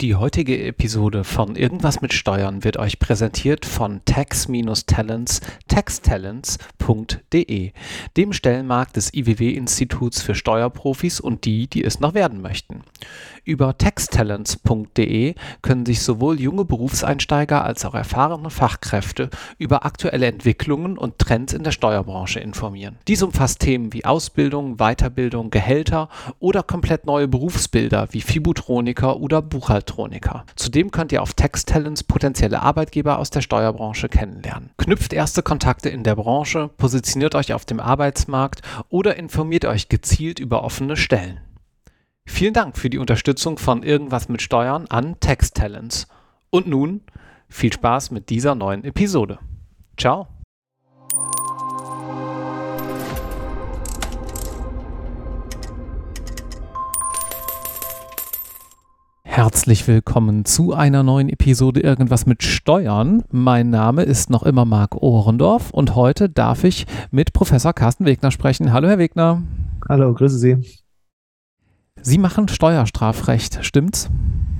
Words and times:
Die 0.00 0.14
heutige 0.14 0.64
Episode 0.64 1.24
von 1.24 1.56
Irgendwas 1.56 2.00
mit 2.00 2.12
Steuern 2.12 2.62
wird 2.62 2.76
euch 2.76 3.00
präsentiert 3.00 3.66
von 3.66 4.00
Tax-Talents, 4.04 5.40
taxtalents.de, 5.66 7.72
dem 8.16 8.32
Stellenmarkt 8.32 8.94
des 8.94 9.12
IWW-Instituts 9.12 10.22
für 10.22 10.36
Steuerprofis 10.36 11.18
und 11.18 11.44
die, 11.44 11.66
die 11.66 11.82
es 11.82 11.98
noch 11.98 12.14
werden 12.14 12.40
möchten. 12.40 12.82
Über 13.42 13.76
taxtalents.de 13.76 15.34
können 15.62 15.84
sich 15.84 16.02
sowohl 16.02 16.38
junge 16.38 16.64
Berufseinsteiger 16.64 17.64
als 17.64 17.84
auch 17.84 17.94
erfahrene 17.94 18.50
Fachkräfte 18.50 19.30
über 19.58 19.84
aktuelle 19.84 20.26
Entwicklungen 20.26 20.96
und 20.96 21.18
Trends 21.18 21.54
in 21.54 21.64
der 21.64 21.72
Steuerbranche 21.72 22.38
informieren. 22.38 22.98
Dies 23.08 23.24
umfasst 23.24 23.60
Themen 23.60 23.92
wie 23.92 24.04
Ausbildung, 24.04 24.76
Weiterbildung, 24.76 25.50
Gehälter 25.50 26.08
oder 26.38 26.62
komplett 26.62 27.04
neue 27.04 27.26
Berufsbilder 27.26 28.06
wie 28.12 28.20
Fibutroniker 28.20 29.18
oder 29.18 29.42
Buchhaltroniker. 29.88 30.44
Zudem 30.56 30.90
könnt 30.90 31.12
ihr 31.12 31.22
auf 31.22 31.34
Taxtalents 31.34 32.04
potenzielle 32.04 32.62
Arbeitgeber 32.62 33.18
aus 33.18 33.30
der 33.30 33.40
Steuerbranche 33.40 34.08
kennenlernen. 34.08 34.70
Knüpft 34.76 35.12
erste 35.12 35.42
Kontakte 35.42 35.88
in 35.88 36.04
der 36.04 36.16
Branche, 36.16 36.68
positioniert 36.76 37.34
euch 37.34 37.52
auf 37.52 37.64
dem 37.64 37.80
Arbeitsmarkt 37.80 38.62
oder 38.88 39.16
informiert 39.16 39.64
euch 39.64 39.88
gezielt 39.88 40.38
über 40.38 40.62
offene 40.62 40.96
Stellen. 40.96 41.40
Vielen 42.26 42.54
Dank 42.54 42.76
für 42.76 42.90
die 42.90 42.98
Unterstützung 42.98 43.58
von 43.58 43.82
Irgendwas 43.82 44.28
mit 44.28 44.42
Steuern 44.42 44.86
an 44.88 45.18
Tax 45.20 45.52
Talents. 45.52 46.06
Und 46.50 46.66
nun 46.66 47.00
viel 47.48 47.72
Spaß 47.72 48.10
mit 48.10 48.28
dieser 48.28 48.54
neuen 48.54 48.84
Episode. 48.84 49.38
Ciao. 49.96 50.28
Herzlich 59.30 59.86
willkommen 59.86 60.46
zu 60.46 60.72
einer 60.72 61.02
neuen 61.02 61.28
Episode 61.28 61.80
Irgendwas 61.80 62.24
mit 62.24 62.42
Steuern. 62.42 63.22
Mein 63.30 63.68
Name 63.68 64.02
ist 64.02 64.30
noch 64.30 64.42
immer 64.42 64.64
Marc 64.64 64.96
Ohrendorf 64.96 65.70
und 65.70 65.94
heute 65.94 66.30
darf 66.30 66.64
ich 66.64 66.86
mit 67.10 67.34
Professor 67.34 67.74
Carsten 67.74 68.06
Wegner 68.06 68.30
sprechen. 68.30 68.72
Hallo, 68.72 68.88
Herr 68.88 68.98
Wegner. 68.98 69.42
Hallo, 69.86 70.12
grüße 70.14 70.38
Sie. 70.38 70.56
Sie 72.00 72.18
machen 72.18 72.48
Steuerstrafrecht, 72.48 73.64
stimmt's? 73.64 74.10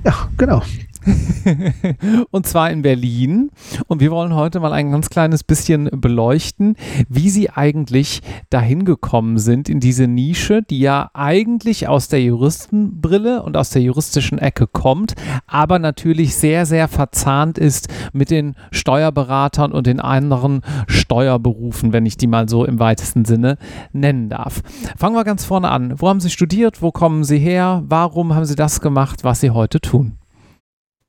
Ja, 0.05 0.13
genau. 0.37 0.61
und 2.31 2.45
zwar 2.45 2.71
in 2.71 2.81
Berlin. 2.81 3.51
Und 3.87 3.99
wir 4.01 4.11
wollen 4.11 4.35
heute 4.35 4.59
mal 4.59 4.73
ein 4.73 4.91
ganz 4.91 5.09
kleines 5.09 5.43
bisschen 5.43 5.89
beleuchten, 5.91 6.75
wie 7.07 7.29
Sie 7.29 7.49
eigentlich 7.49 8.21
dahin 8.49 8.85
gekommen 8.85 9.37
sind 9.37 9.69
in 9.69 9.79
diese 9.79 10.07
Nische, 10.07 10.61
die 10.61 10.79
ja 10.79 11.09
eigentlich 11.13 11.87
aus 11.87 12.07
der 12.07 12.21
Juristenbrille 12.21 13.43
und 13.43 13.57
aus 13.57 13.69
der 13.69 13.81
juristischen 13.81 14.39
Ecke 14.39 14.67
kommt, 14.67 15.15
aber 15.47 15.79
natürlich 15.79 16.35
sehr, 16.35 16.65
sehr 16.65 16.87
verzahnt 16.87 17.57
ist 17.57 17.87
mit 18.13 18.29
den 18.29 18.55
Steuerberatern 18.71 19.71
und 19.71 19.87
den 19.87 19.99
anderen 19.99 20.61
Steuerberufen, 20.87 21.93
wenn 21.93 22.05
ich 22.05 22.17
die 22.17 22.27
mal 22.27 22.49
so 22.49 22.65
im 22.65 22.79
weitesten 22.79 23.25
Sinne 23.25 23.57
nennen 23.93 24.29
darf. 24.29 24.61
Fangen 24.97 25.15
wir 25.15 25.23
ganz 25.23 25.45
vorne 25.45 25.69
an. 25.69 25.99
Wo 25.99 26.09
haben 26.09 26.19
Sie 26.19 26.29
studiert? 26.29 26.81
Wo 26.81 26.91
kommen 26.91 27.23
Sie 27.23 27.39
her? 27.39 27.83
Warum 27.87 28.35
haben 28.35 28.45
Sie 28.45 28.55
das 28.55 28.81
gemacht, 28.81 29.23
was 29.23 29.39
Sie 29.39 29.51
heute 29.51 29.79
tun? 29.79 30.18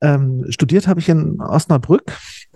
Ähm, 0.01 0.45
studiert 0.49 0.87
habe 0.87 0.99
ich 0.99 1.09
in 1.09 1.39
Osnabrück, 1.39 2.11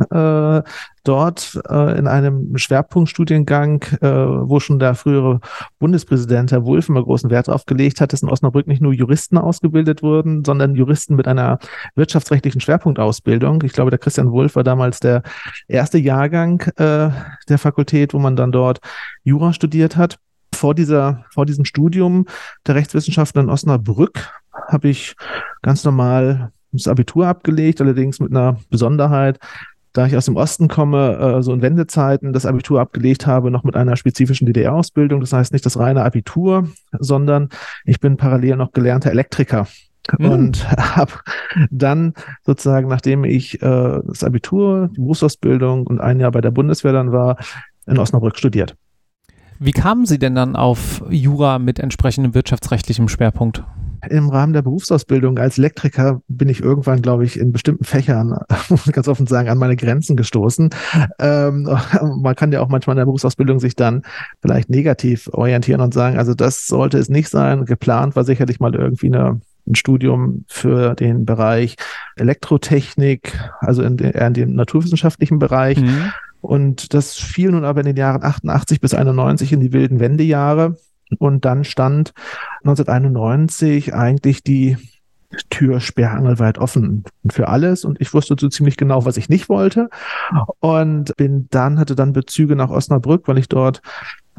äh, 0.10 0.62
dort 1.04 1.62
äh, 1.70 1.98
in 1.98 2.08
einem 2.08 2.58
Schwerpunktstudiengang, 2.58 3.84
äh, 4.02 4.08
wo 4.10 4.60
schon 4.60 4.80
der 4.80 4.96
frühere 4.96 5.40
Bundespräsident 5.78 6.52
Herr 6.52 6.66
Wulff 6.66 6.90
immer 6.90 7.04
großen 7.04 7.30
Wert 7.30 7.48
darauf 7.48 7.68
gelegt 7.68 8.02
hat, 8.02 8.14
dass 8.14 8.24
in 8.24 8.30
Osnabrück 8.30 8.66
nicht 8.66 8.82
nur 8.82 8.94
Juristen 8.94 9.38
ausgebildet 9.38 10.02
wurden, 10.02 10.44
sondern 10.44 10.76
Juristen 10.76 11.16
mit 11.16 11.28
einer 11.28 11.60
wirtschaftsrechtlichen 11.94 12.62
Schwerpunktausbildung. 12.62 13.62
Ich 13.64 13.74
glaube, 13.74 13.92
der 13.92 14.00
Christian 14.00 14.32
Wulff 14.32 14.56
war 14.56 14.64
damals 14.64 15.00
der 15.00 15.22
erste 15.68 16.00
Jahrgang 16.00 16.62
äh, 16.78 17.10
der 17.48 17.58
Fakultät, 17.58 18.16
wo 18.16 18.20
man 18.20 18.36
dann 18.36 18.52
dort 18.52 18.80
Jura 19.24 19.54
studiert 19.54 19.98
hat. 19.98 20.18
Vor 20.56 20.74
dieser, 20.74 21.26
vor 21.32 21.46
diesem 21.46 21.66
Studium 21.66 22.26
der 22.66 22.76
Rechtswissenschaften 22.76 23.42
in 23.42 23.50
Osnabrück 23.50 24.32
habe 24.68 24.88
ich 24.88 25.16
ganz 25.62 25.84
normal 25.84 26.52
das 26.78 26.88
Abitur 26.88 27.28
abgelegt, 27.28 27.82
allerdings 27.82 28.20
mit 28.20 28.32
einer 28.32 28.58
Besonderheit, 28.70 29.40
da 29.94 30.06
ich 30.06 30.16
aus 30.18 30.26
dem 30.26 30.36
Osten 30.36 30.68
komme, 30.68 31.18
äh, 31.18 31.42
so 31.42 31.54
in 31.54 31.62
Wendezeiten 31.62 32.34
das 32.34 32.46
Abitur 32.46 32.82
abgelegt 32.82 33.26
habe, 33.26 33.50
noch 33.50 33.64
mit 33.64 33.76
einer 33.76 33.96
spezifischen 33.96 34.46
DDR-Ausbildung. 34.46 35.22
Das 35.22 35.34
heißt 35.34 35.54
nicht 35.54 35.66
das 35.66 35.80
reine 35.80 36.04
Abitur, 36.04 36.68
sondern 37.00 37.50
ich 37.86 38.00
bin 38.00 38.18
parallel 38.18 38.58
noch 38.58 38.74
gelernter 38.74 39.12
Elektriker. 39.12 39.68
Mhm. 40.20 40.30
Und 40.30 40.70
habe 40.96 41.14
dann 41.72 42.14
sozusagen, 42.46 42.90
nachdem 42.90 43.24
ich 43.24 43.62
äh, 43.62 44.02
das 44.06 44.24
Abitur, 44.24 44.90
die 44.96 45.00
Berufsausbildung 45.00 45.88
und 45.88 46.02
ein 46.02 46.20
Jahr 46.20 46.32
bei 46.32 46.42
der 46.42 46.52
Bundeswehr 46.52 46.94
dann 46.94 47.12
war, 47.12 47.38
in 47.88 47.98
Osnabrück 47.98 48.38
studiert. 48.38 48.76
Wie 49.60 49.72
kamen 49.72 50.06
Sie 50.06 50.20
denn 50.20 50.36
dann 50.36 50.56
auf 50.56 51.02
Jura 51.10 51.60
mit 51.60 51.80
entsprechendem 51.80 52.34
wirtschaftsrechtlichem 52.34 53.08
Schwerpunkt? 53.08 53.64
Im 54.10 54.30
Rahmen 54.30 54.54
der 54.54 54.62
Berufsausbildung 54.62 55.38
als 55.38 55.58
Elektriker 55.58 56.22
bin 56.28 56.50
ich 56.50 56.62
irgendwann, 56.62 57.02
glaube 57.02 57.26
ich, 57.26 57.40
in 57.40 57.52
bestimmten 57.52 57.84
Fächern, 57.84 58.38
muss 58.70 58.88
ich 58.88 58.94
ganz 58.94 59.08
offen 59.08 59.28
sagen, 59.28 59.50
an 59.50 59.58
meine 59.58 59.76
Grenzen 59.76 60.16
gestoßen. 60.16 60.70
Ähm, 61.20 61.64
man 62.22 62.36
kann 62.36 62.52
ja 62.52 62.62
auch 62.62 62.70
manchmal 62.70 62.96
in 62.96 63.00
der 63.00 63.06
Berufsausbildung 63.06 63.60
sich 63.60 63.76
dann 63.76 64.04
vielleicht 64.42 64.70
negativ 64.70 65.30
orientieren 65.32 65.82
und 65.82 65.94
sagen, 65.94 66.18
also 66.18 66.34
das 66.34 66.68
sollte 66.68 66.98
es 66.98 67.10
nicht 67.10 67.30
sein. 67.30 67.66
Geplant 67.66 68.16
war 68.16 68.24
sicherlich 68.24 68.60
mal 68.60 68.76
irgendwie 68.76 69.08
eine 69.08 69.42
ein 69.68 69.76
Studium 69.76 70.46
für 70.48 70.94
den 70.94 71.26
Bereich 71.26 71.76
Elektrotechnik, 72.16 73.34
also 73.60 73.82
in, 73.82 73.98
in 73.98 74.34
dem 74.34 74.54
naturwissenschaftlichen 74.54 75.40
Bereich. 75.40 75.80
Mhm. 75.80 76.12
Und 76.42 76.94
das 76.94 77.16
fiel 77.16 77.52
nun 77.52 77.66
aber 77.66 77.80
in 77.80 77.88
den 77.88 77.98
Jahren 77.98 78.24
88 78.24 78.80
bis 78.80 78.94
91 78.94 79.52
in 79.54 79.60
die 79.60 79.74
wilden 79.74 80.00
Wendejahre. 80.00 80.78
Und 81.20 81.46
dann 81.46 81.64
stand 81.64 82.14
1991 82.64 83.94
eigentlich 83.94 84.44
die 84.44 84.78
Tür 85.50 85.80
sperrangelweit 85.80 86.58
offen 86.58 87.04
für 87.30 87.48
alles. 87.48 87.86
Und 87.86 88.00
ich 88.00 88.14
wusste 88.14 88.36
so 88.40 88.48
ziemlich 88.50 88.78
genau, 88.78 89.06
was 89.06 89.18
ich 89.18 89.30
nicht 89.30 89.50
wollte. 89.50 89.90
Und 90.60 91.16
bin 91.18 91.48
dann 91.52 91.80
hatte 91.80 91.96
dann 91.96 92.14
Bezüge 92.14 92.56
nach 92.56 92.70
Osnabrück, 92.70 93.28
weil 93.28 93.38
ich 93.38 93.50
dort 93.50 93.82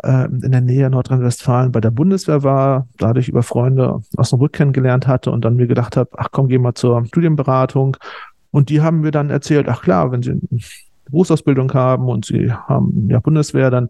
äh, 0.02 0.26
in 0.26 0.52
der 0.52 0.60
Nähe 0.60 0.90
Nordrhein-Westfalen 0.90 1.72
bei 1.72 1.80
der 1.80 1.90
Bundeswehr 1.90 2.42
war, 2.42 2.88
dadurch 2.98 3.28
über 3.28 3.42
Freunde 3.42 4.00
Osnabrück 4.16 4.52
kennengelernt 4.52 5.06
hatte 5.06 5.30
und 5.30 5.44
dann 5.44 5.56
mir 5.56 5.66
gedacht 5.66 5.96
habe, 5.96 6.10
ach 6.16 6.28
komm, 6.30 6.48
geh 6.48 6.58
mal 6.58 6.74
zur 6.74 7.04
Studienberatung. 7.06 7.96
Und 8.50 8.70
die 8.70 8.80
haben 8.80 9.00
mir 9.00 9.10
dann 9.10 9.30
erzählt, 9.30 9.68
ach 9.68 9.82
klar, 9.82 10.12
wenn 10.12 10.22
Sie 10.22 10.40
Berufsausbildung 11.10 11.72
haben 11.72 12.08
und 12.08 12.26
sie 12.26 12.52
haben 12.52 13.08
ja 13.10 13.20
Bundeswehr, 13.20 13.70
dann 13.70 13.88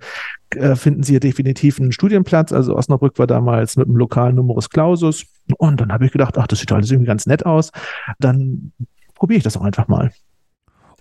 äh, 0.54 0.76
finden 0.76 1.02
sie 1.02 1.18
definitiv 1.20 1.80
einen 1.80 1.92
Studienplatz. 1.92 2.52
Also 2.52 2.76
Osnabrück 2.76 3.18
war 3.18 3.26
damals 3.26 3.76
mit 3.76 3.86
dem 3.86 3.96
lokalen 3.96 4.36
Numerus 4.36 4.70
Clausus. 4.70 5.26
Und 5.58 5.80
dann 5.80 5.92
habe 5.92 6.06
ich 6.06 6.12
gedacht, 6.12 6.36
ach, 6.38 6.46
das 6.46 6.60
sieht 6.60 6.72
alles 6.72 6.90
irgendwie 6.90 7.06
ganz 7.06 7.26
nett 7.26 7.46
aus. 7.46 7.72
Dann 8.18 8.72
probiere 9.14 9.38
ich 9.38 9.44
das 9.44 9.56
auch 9.56 9.62
einfach 9.62 9.88
mal. 9.88 10.12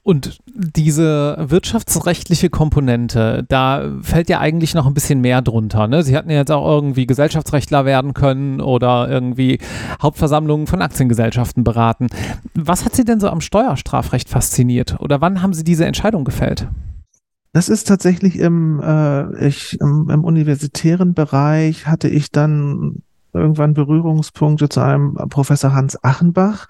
Und 0.06 0.38
diese 0.54 1.36
wirtschaftsrechtliche 1.50 2.52
Komponente, 2.52 3.44
da 3.50 3.92
fällt 4.04 4.30
ja 4.30 4.40
eigentlich 4.40 4.76
noch 4.76 4.86
ein 4.86 4.94
bisschen 4.94 5.20
mehr 5.20 5.42
drunter. 5.42 5.88
Ne? 5.88 6.04
Sie 6.04 6.16
hatten 6.16 6.30
ja 6.30 6.38
jetzt 6.38 6.52
auch 6.52 6.64
irgendwie 6.68 7.08
Gesellschaftsrechtler 7.08 7.86
werden 7.86 8.14
können 8.14 8.62
oder 8.62 9.10
irgendwie 9.10 9.58
Hauptversammlungen 10.00 10.68
von 10.68 10.84
Aktiengesellschaften 10.84 11.64
beraten. 11.64 12.10
Was 12.54 12.86
hat 12.86 12.96
Sie 12.96 13.04
denn 13.04 13.20
so 13.20 13.30
am 13.30 13.42
Steuerstrafrecht 13.42 14.30
fasziniert? 14.30 14.96
Oder 15.00 15.22
wann 15.22 15.42
haben 15.42 15.54
Sie 15.54 15.64
diese 15.64 15.88
Entscheidung 15.88 16.24
gefällt? 16.24 16.68
Das 17.54 17.68
ist 17.68 17.88
tatsächlich 17.88 18.38
im, 18.38 18.80
äh, 18.84 19.48
ich, 19.48 19.82
im, 19.82 20.12
im 20.12 20.24
universitären 20.24 21.16
Bereich 21.16 21.88
hatte 21.88 22.10
ich 22.10 22.32
dann 22.32 23.02
irgendwann 23.34 23.74
Berührungspunkte 23.74 24.70
zu 24.70 24.82
einem 24.82 25.16
Professor 25.30 25.74
Hans 25.74 26.04
Achenbach, 26.04 26.68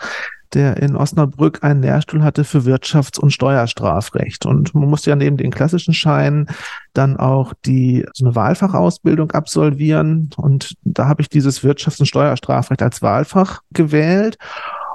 der 0.53 0.77
in 0.77 0.95
Osnabrück 0.95 1.63
einen 1.63 1.81
Lehrstuhl 1.81 2.23
hatte 2.23 2.43
für 2.43 2.59
Wirtschafts- 2.59 3.19
und 3.19 3.31
Steuerstrafrecht. 3.31 4.45
Und 4.45 4.73
man 4.73 4.89
musste 4.89 5.09
ja 5.09 5.15
neben 5.15 5.37
den 5.37 5.51
klassischen 5.51 5.93
Scheinen 5.93 6.47
dann 6.93 7.17
auch 7.17 7.53
die 7.65 8.05
so 8.13 8.25
eine 8.25 8.35
Wahlfachausbildung 8.35 9.31
absolvieren. 9.31 10.29
Und 10.37 10.75
da 10.83 11.07
habe 11.07 11.21
ich 11.21 11.29
dieses 11.29 11.61
Wirtschafts- 11.61 11.99
und 11.99 12.05
Steuerstrafrecht 12.05 12.81
als 12.81 13.01
Wahlfach 13.01 13.61
gewählt. 13.71 14.37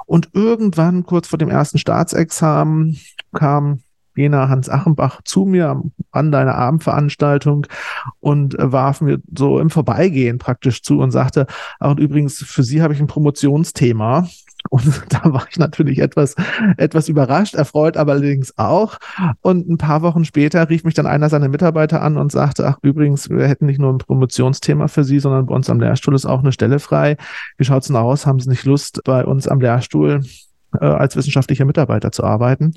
Und 0.05 0.29
irgendwann, 0.33 1.05
kurz 1.05 1.27
vor 1.27 1.39
dem 1.39 1.49
ersten 1.49 1.77
Staatsexamen, 1.77 2.97
kam 3.33 3.81
jener 4.15 4.49
Hans 4.49 4.69
Achenbach 4.69 5.21
zu 5.23 5.45
mir 5.45 5.81
an 6.11 6.31
deiner 6.31 6.55
Abendveranstaltung 6.55 7.67
und 8.19 8.55
warf 8.59 9.01
mir 9.01 9.21
so 9.37 9.59
im 9.59 9.69
Vorbeigehen 9.69 10.37
praktisch 10.37 10.83
zu 10.83 10.99
und 10.99 11.11
sagte, 11.11 11.47
und 11.79 11.99
übrigens, 11.99 12.37
für 12.37 12.63
Sie 12.63 12.81
habe 12.81 12.93
ich 12.93 12.99
ein 12.99 13.07
Promotionsthema. 13.07 14.27
Und 14.69 15.03
da 15.09 15.21
war 15.33 15.47
ich 15.49 15.57
natürlich 15.57 15.99
etwas, 15.99 16.35
etwas 16.77 17.09
überrascht, 17.09 17.55
erfreut 17.55 17.97
aber 17.97 18.13
allerdings 18.13 18.57
auch. 18.57 18.97
Und 19.41 19.69
ein 19.69 19.77
paar 19.77 20.01
Wochen 20.01 20.25
später 20.25 20.69
rief 20.69 20.83
mich 20.83 20.93
dann 20.93 21.07
einer 21.07 21.29
seiner 21.29 21.49
Mitarbeiter 21.49 22.01
an 22.01 22.17
und 22.17 22.31
sagte, 22.31 22.67
ach 22.67 22.77
übrigens, 22.81 23.29
wir 23.29 23.47
hätten 23.47 23.65
nicht 23.65 23.79
nur 23.79 23.91
ein 23.93 23.97
Promotionsthema 23.97 24.87
für 24.87 25.03
Sie, 25.03 25.19
sondern 25.19 25.45
bei 25.47 25.55
uns 25.55 25.69
am 25.69 25.79
Lehrstuhl 25.79 26.15
ist 26.15 26.25
auch 26.25 26.39
eine 26.39 26.51
Stelle 26.51 26.79
frei. 26.79 27.17
Wie 27.57 27.65
schaut's 27.65 27.87
denn 27.87 27.95
aus? 27.95 28.25
Haben 28.25 28.39
Sie 28.39 28.49
nicht 28.49 28.65
Lust, 28.65 29.01
bei 29.03 29.25
uns 29.25 29.47
am 29.47 29.61
Lehrstuhl 29.61 30.21
äh, 30.79 30.85
als 30.85 31.15
wissenschaftlicher 31.15 31.65
Mitarbeiter 31.65 32.11
zu 32.11 32.23
arbeiten. 32.23 32.75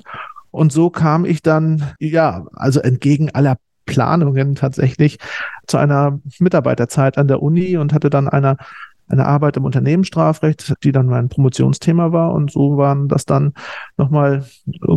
Und 0.51 0.71
so 0.71 0.89
kam 0.89 1.25
ich 1.25 1.41
dann, 1.41 1.83
ja, 1.99 2.45
also 2.53 2.79
entgegen 2.79 3.29
aller 3.31 3.57
Planungen 3.85 4.55
tatsächlich 4.55 5.19
zu 5.67 5.77
einer 5.77 6.19
Mitarbeiterzeit 6.39 7.17
an 7.17 7.27
der 7.27 7.41
Uni 7.41 7.77
und 7.77 7.93
hatte 7.93 8.09
dann 8.09 8.27
eine, 8.27 8.57
eine 9.07 9.25
Arbeit 9.25 9.57
im 9.57 9.65
Unternehmensstrafrecht, 9.65 10.73
die 10.83 10.91
dann 10.91 11.07
mein 11.07 11.29
Promotionsthema 11.29 12.11
war. 12.11 12.33
Und 12.33 12.51
so 12.51 12.77
waren 12.77 13.07
das 13.07 13.25
dann 13.25 13.53
nochmal 13.97 14.45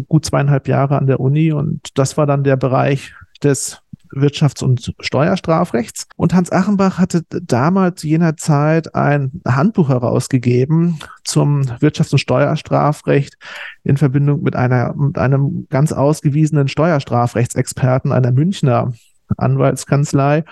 gut 0.09 0.25
zweieinhalb 0.25 0.69
Jahre 0.69 0.99
an 0.99 1.07
der 1.07 1.21
Uni. 1.21 1.53
Und 1.53 1.99
das 1.99 2.17
war 2.17 2.27
dann 2.27 2.45
der 2.45 2.57
Bereich 2.57 3.15
des 3.43 3.83
Wirtschafts- 4.15 4.65
und 4.65 4.95
Steuerstrafrechts. 5.01 6.09
Und 6.17 6.35
Hans 6.35 6.51
Achenbach 6.51 6.99
hatte 6.99 7.23
damals 7.29 8.03
jener 8.03 8.37
Zeit 8.37 8.95
ein 8.95 9.43
Handbuch 9.47 9.89
herausgegeben 9.89 10.99
zum 11.25 11.63
Wirtschafts- 11.63 12.13
und 12.13 12.19
Steuerstrafrecht 12.19 13.37
in 13.85 13.97
Verbindung 13.97 14.43
mit 14.43 14.57
einer, 14.57 14.95
mit 14.95 15.19
einem 15.19 15.67
ganz 15.69 15.93
ausgewiesenen 15.93 16.69
Steuerstrafrechtsexperten 16.69 18.13
einer 18.13 18.33
Münchner 18.33 18.93
Anwaltskanzlei. 19.37 20.45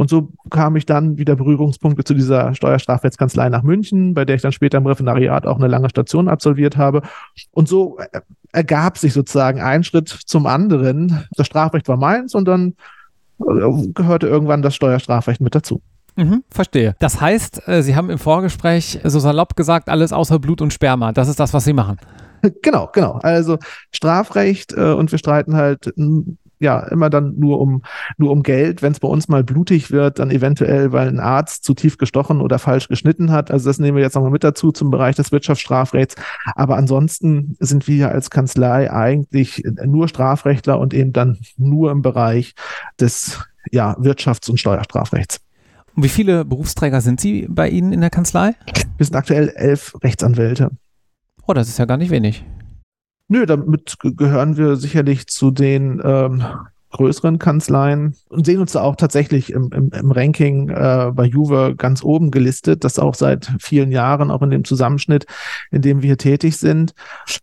Und 0.00 0.08
so 0.08 0.32
kam 0.48 0.76
ich 0.76 0.86
dann 0.86 1.18
wieder 1.18 1.36
Berührungspunkte 1.36 2.04
zu 2.04 2.14
dieser 2.14 2.54
Steuerstrafrechtskanzlei 2.54 3.50
nach 3.50 3.62
München, 3.62 4.14
bei 4.14 4.24
der 4.24 4.36
ich 4.36 4.40
dann 4.40 4.50
später 4.50 4.78
im 4.78 4.86
Referendariat 4.86 5.46
auch 5.46 5.58
eine 5.58 5.66
lange 5.66 5.90
Station 5.90 6.26
absolviert 6.26 6.78
habe. 6.78 7.02
Und 7.50 7.68
so 7.68 7.98
ergab 8.50 8.96
sich 8.96 9.12
sozusagen 9.12 9.60
ein 9.60 9.84
Schritt 9.84 10.08
zum 10.08 10.46
anderen. 10.46 11.26
Das 11.36 11.48
Strafrecht 11.48 11.86
war 11.88 11.98
meins 11.98 12.34
und 12.34 12.48
dann 12.48 12.76
gehörte 13.38 14.26
irgendwann 14.26 14.62
das 14.62 14.74
Steuerstrafrecht 14.74 15.42
mit 15.42 15.54
dazu. 15.54 15.82
Mhm, 16.16 16.44
verstehe. 16.50 16.96
Das 16.98 17.20
heißt, 17.20 17.68
äh, 17.68 17.82
Sie 17.82 17.94
haben 17.94 18.08
im 18.08 18.18
Vorgespräch 18.18 19.00
so 19.04 19.18
salopp 19.18 19.54
gesagt, 19.54 19.90
alles 19.90 20.14
außer 20.14 20.38
Blut 20.38 20.62
und 20.62 20.72
Sperma. 20.72 21.12
Das 21.12 21.28
ist 21.28 21.38
das, 21.38 21.52
was 21.52 21.64
Sie 21.64 21.74
machen. 21.74 21.98
Genau, 22.62 22.88
genau. 22.90 23.18
Also 23.22 23.58
Strafrecht 23.92 24.72
äh, 24.72 24.92
und 24.92 25.12
wir 25.12 25.18
streiten 25.18 25.56
halt 25.56 25.92
ja 26.60 26.80
immer 26.80 27.10
dann 27.10 27.34
nur 27.38 27.60
um 27.60 27.82
nur 28.16 28.30
um 28.30 28.42
Geld. 28.42 28.82
Wenn 28.82 28.92
es 28.92 29.00
bei 29.00 29.08
uns 29.08 29.28
mal 29.28 29.42
blutig 29.42 29.90
wird, 29.90 30.18
dann 30.18 30.30
eventuell, 30.30 30.92
weil 30.92 31.08
ein 31.08 31.18
Arzt 31.18 31.64
zu 31.64 31.74
tief 31.74 31.98
gestochen 31.98 32.40
oder 32.40 32.58
falsch 32.58 32.88
geschnitten 32.88 33.32
hat. 33.32 33.50
Also 33.50 33.68
das 33.68 33.78
nehmen 33.78 33.96
wir 33.96 34.04
jetzt 34.04 34.14
nochmal 34.14 34.30
mit 34.30 34.44
dazu 34.44 34.70
zum 34.70 34.90
Bereich 34.90 35.16
des 35.16 35.32
Wirtschaftsstrafrechts. 35.32 36.14
Aber 36.54 36.76
ansonsten 36.76 37.56
sind 37.58 37.88
wir 37.88 38.10
als 38.10 38.30
Kanzlei 38.30 38.92
eigentlich 38.92 39.64
nur 39.84 40.08
Strafrechtler 40.08 40.78
und 40.78 40.94
eben 40.94 41.12
dann 41.12 41.38
nur 41.56 41.90
im 41.90 42.02
Bereich 42.02 42.54
des 43.00 43.40
ja, 43.72 43.96
Wirtschafts- 43.98 44.50
und 44.50 44.58
Steuerstrafrechts. 44.58 45.40
Und 45.96 46.04
wie 46.04 46.08
viele 46.08 46.44
Berufsträger 46.44 47.00
sind 47.00 47.20
Sie 47.20 47.46
bei 47.48 47.68
Ihnen 47.68 47.92
in 47.92 48.00
der 48.00 48.10
Kanzlei? 48.10 48.54
Wir 48.96 49.06
sind 49.06 49.16
aktuell 49.16 49.48
elf 49.54 49.94
Rechtsanwälte. 50.02 50.70
Oh, 51.46 51.52
das 51.52 51.68
ist 51.68 51.78
ja 51.78 51.84
gar 51.84 51.96
nicht 51.96 52.10
wenig. 52.10 52.44
Nö, 53.32 53.46
damit 53.46 53.96
gehören 54.00 54.56
wir 54.56 54.74
sicherlich 54.74 55.28
zu 55.28 55.52
den 55.52 56.02
ähm, 56.04 56.42
größeren 56.92 57.38
Kanzleien 57.38 58.14
und 58.28 58.46
sehen 58.46 58.60
uns 58.60 58.72
da 58.72 58.82
auch 58.82 58.96
tatsächlich 58.96 59.52
im, 59.52 59.70
im, 59.72 59.90
im 59.92 60.10
Ranking 60.10 60.68
äh, 60.70 61.12
bei 61.14 61.24
Juve 61.24 61.74
ganz 61.76 62.02
oben 62.02 62.30
gelistet, 62.30 62.84
das 62.84 62.98
auch 62.98 63.14
seit 63.14 63.52
vielen 63.60 63.92
Jahren, 63.92 64.30
auch 64.30 64.42
in 64.42 64.50
dem 64.50 64.64
Zusammenschnitt, 64.64 65.26
in 65.70 65.82
dem 65.82 66.02
wir 66.02 66.18
tätig 66.18 66.56
sind. 66.56 66.92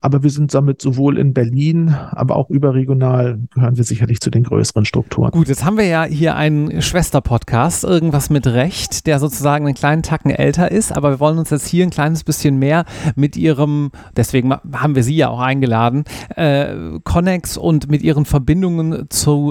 Aber 0.02 0.24
wir 0.24 0.30
sind 0.30 0.54
damit 0.54 0.82
sowohl 0.82 1.18
in 1.18 1.34
Berlin, 1.34 1.96
aber 2.12 2.36
auch 2.36 2.50
überregional 2.50 3.40
gehören 3.54 3.78
wir 3.78 3.84
sicherlich 3.84 4.20
zu 4.20 4.30
den 4.30 4.44
größeren 4.44 4.86
Strukturen. 4.86 5.32
Gut, 5.32 5.48
jetzt 5.48 5.64
haben 5.64 5.78
wir 5.78 5.86
ja 5.86 6.04
hier 6.04 6.36
einen 6.36 6.82
Schwester-Podcast, 6.82 7.84
irgendwas 7.84 8.30
mit 8.30 8.48
Recht, 8.48 9.08
der 9.08 9.20
sozusagen 9.20 9.66
einen 9.66 9.76
kleinen 9.76 10.04
Tacken 10.04 10.32
älter 10.32 10.72
ist, 10.72 10.96
aber 10.96 11.12
wir 11.12 11.20
wollen 11.20 11.40
uns 11.40 11.50
jetzt 11.52 11.68
hier 11.68 11.86
ein 11.86 11.90
kleines 11.90 12.24
bisschen 12.24 12.58
mehr 12.58 12.86
mit 13.16 13.38
ihrem, 13.38 13.92
deswegen 14.16 14.54
haben 14.54 14.96
wir 14.96 15.04
sie 15.04 15.16
ja 15.16 15.30
auch 15.30 15.40
eingeladen, 15.40 16.04
äh, 16.36 17.00
Connex 17.04 17.58
und 17.58 17.90
mit 17.90 18.02
ihren 18.02 18.26
Verbindungen 18.26 19.06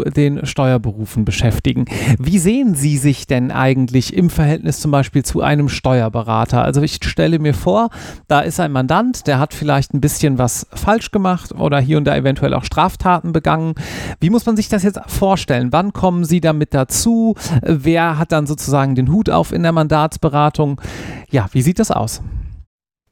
den 0.04 0.46
Steuerberufen 0.46 1.24
beschäftigen. 1.24 1.86
Wie 2.18 2.38
sehen 2.38 2.74
Sie 2.74 2.96
sich 2.96 3.26
denn 3.26 3.50
eigentlich 3.50 4.14
im 4.14 4.30
Verhältnis 4.30 4.80
zum 4.80 4.90
Beispiel 4.90 5.24
zu 5.24 5.42
einem 5.42 5.68
Steuerberater? 5.68 6.62
Also 6.62 6.82
ich 6.82 6.98
stelle 7.02 7.38
mir 7.38 7.54
vor, 7.54 7.90
da 8.28 8.40
ist 8.40 8.60
ein 8.60 8.72
Mandant, 8.72 9.26
der 9.26 9.38
hat 9.38 9.54
vielleicht 9.54 9.94
ein 9.94 10.00
bisschen 10.00 10.38
was 10.38 10.66
falsch 10.72 11.10
gemacht 11.10 11.52
oder 11.52 11.80
hier 11.80 11.98
und 11.98 12.04
da 12.04 12.16
eventuell 12.16 12.54
auch 12.54 12.64
Straftaten 12.64 13.32
begangen. 13.32 13.74
Wie 14.20 14.30
muss 14.30 14.46
man 14.46 14.56
sich 14.56 14.68
das 14.68 14.82
jetzt 14.82 15.00
vorstellen? 15.06 15.72
Wann 15.72 15.92
kommen 15.92 16.24
Sie 16.24 16.40
damit 16.40 16.74
dazu? 16.74 17.34
Wer 17.62 18.18
hat 18.18 18.32
dann 18.32 18.46
sozusagen 18.46 18.94
den 18.94 19.10
Hut 19.10 19.30
auf 19.30 19.52
in 19.52 19.62
der 19.62 19.72
Mandatsberatung? 19.72 20.80
Ja, 21.30 21.48
wie 21.52 21.62
sieht 21.62 21.78
das 21.78 21.90
aus? 21.90 22.22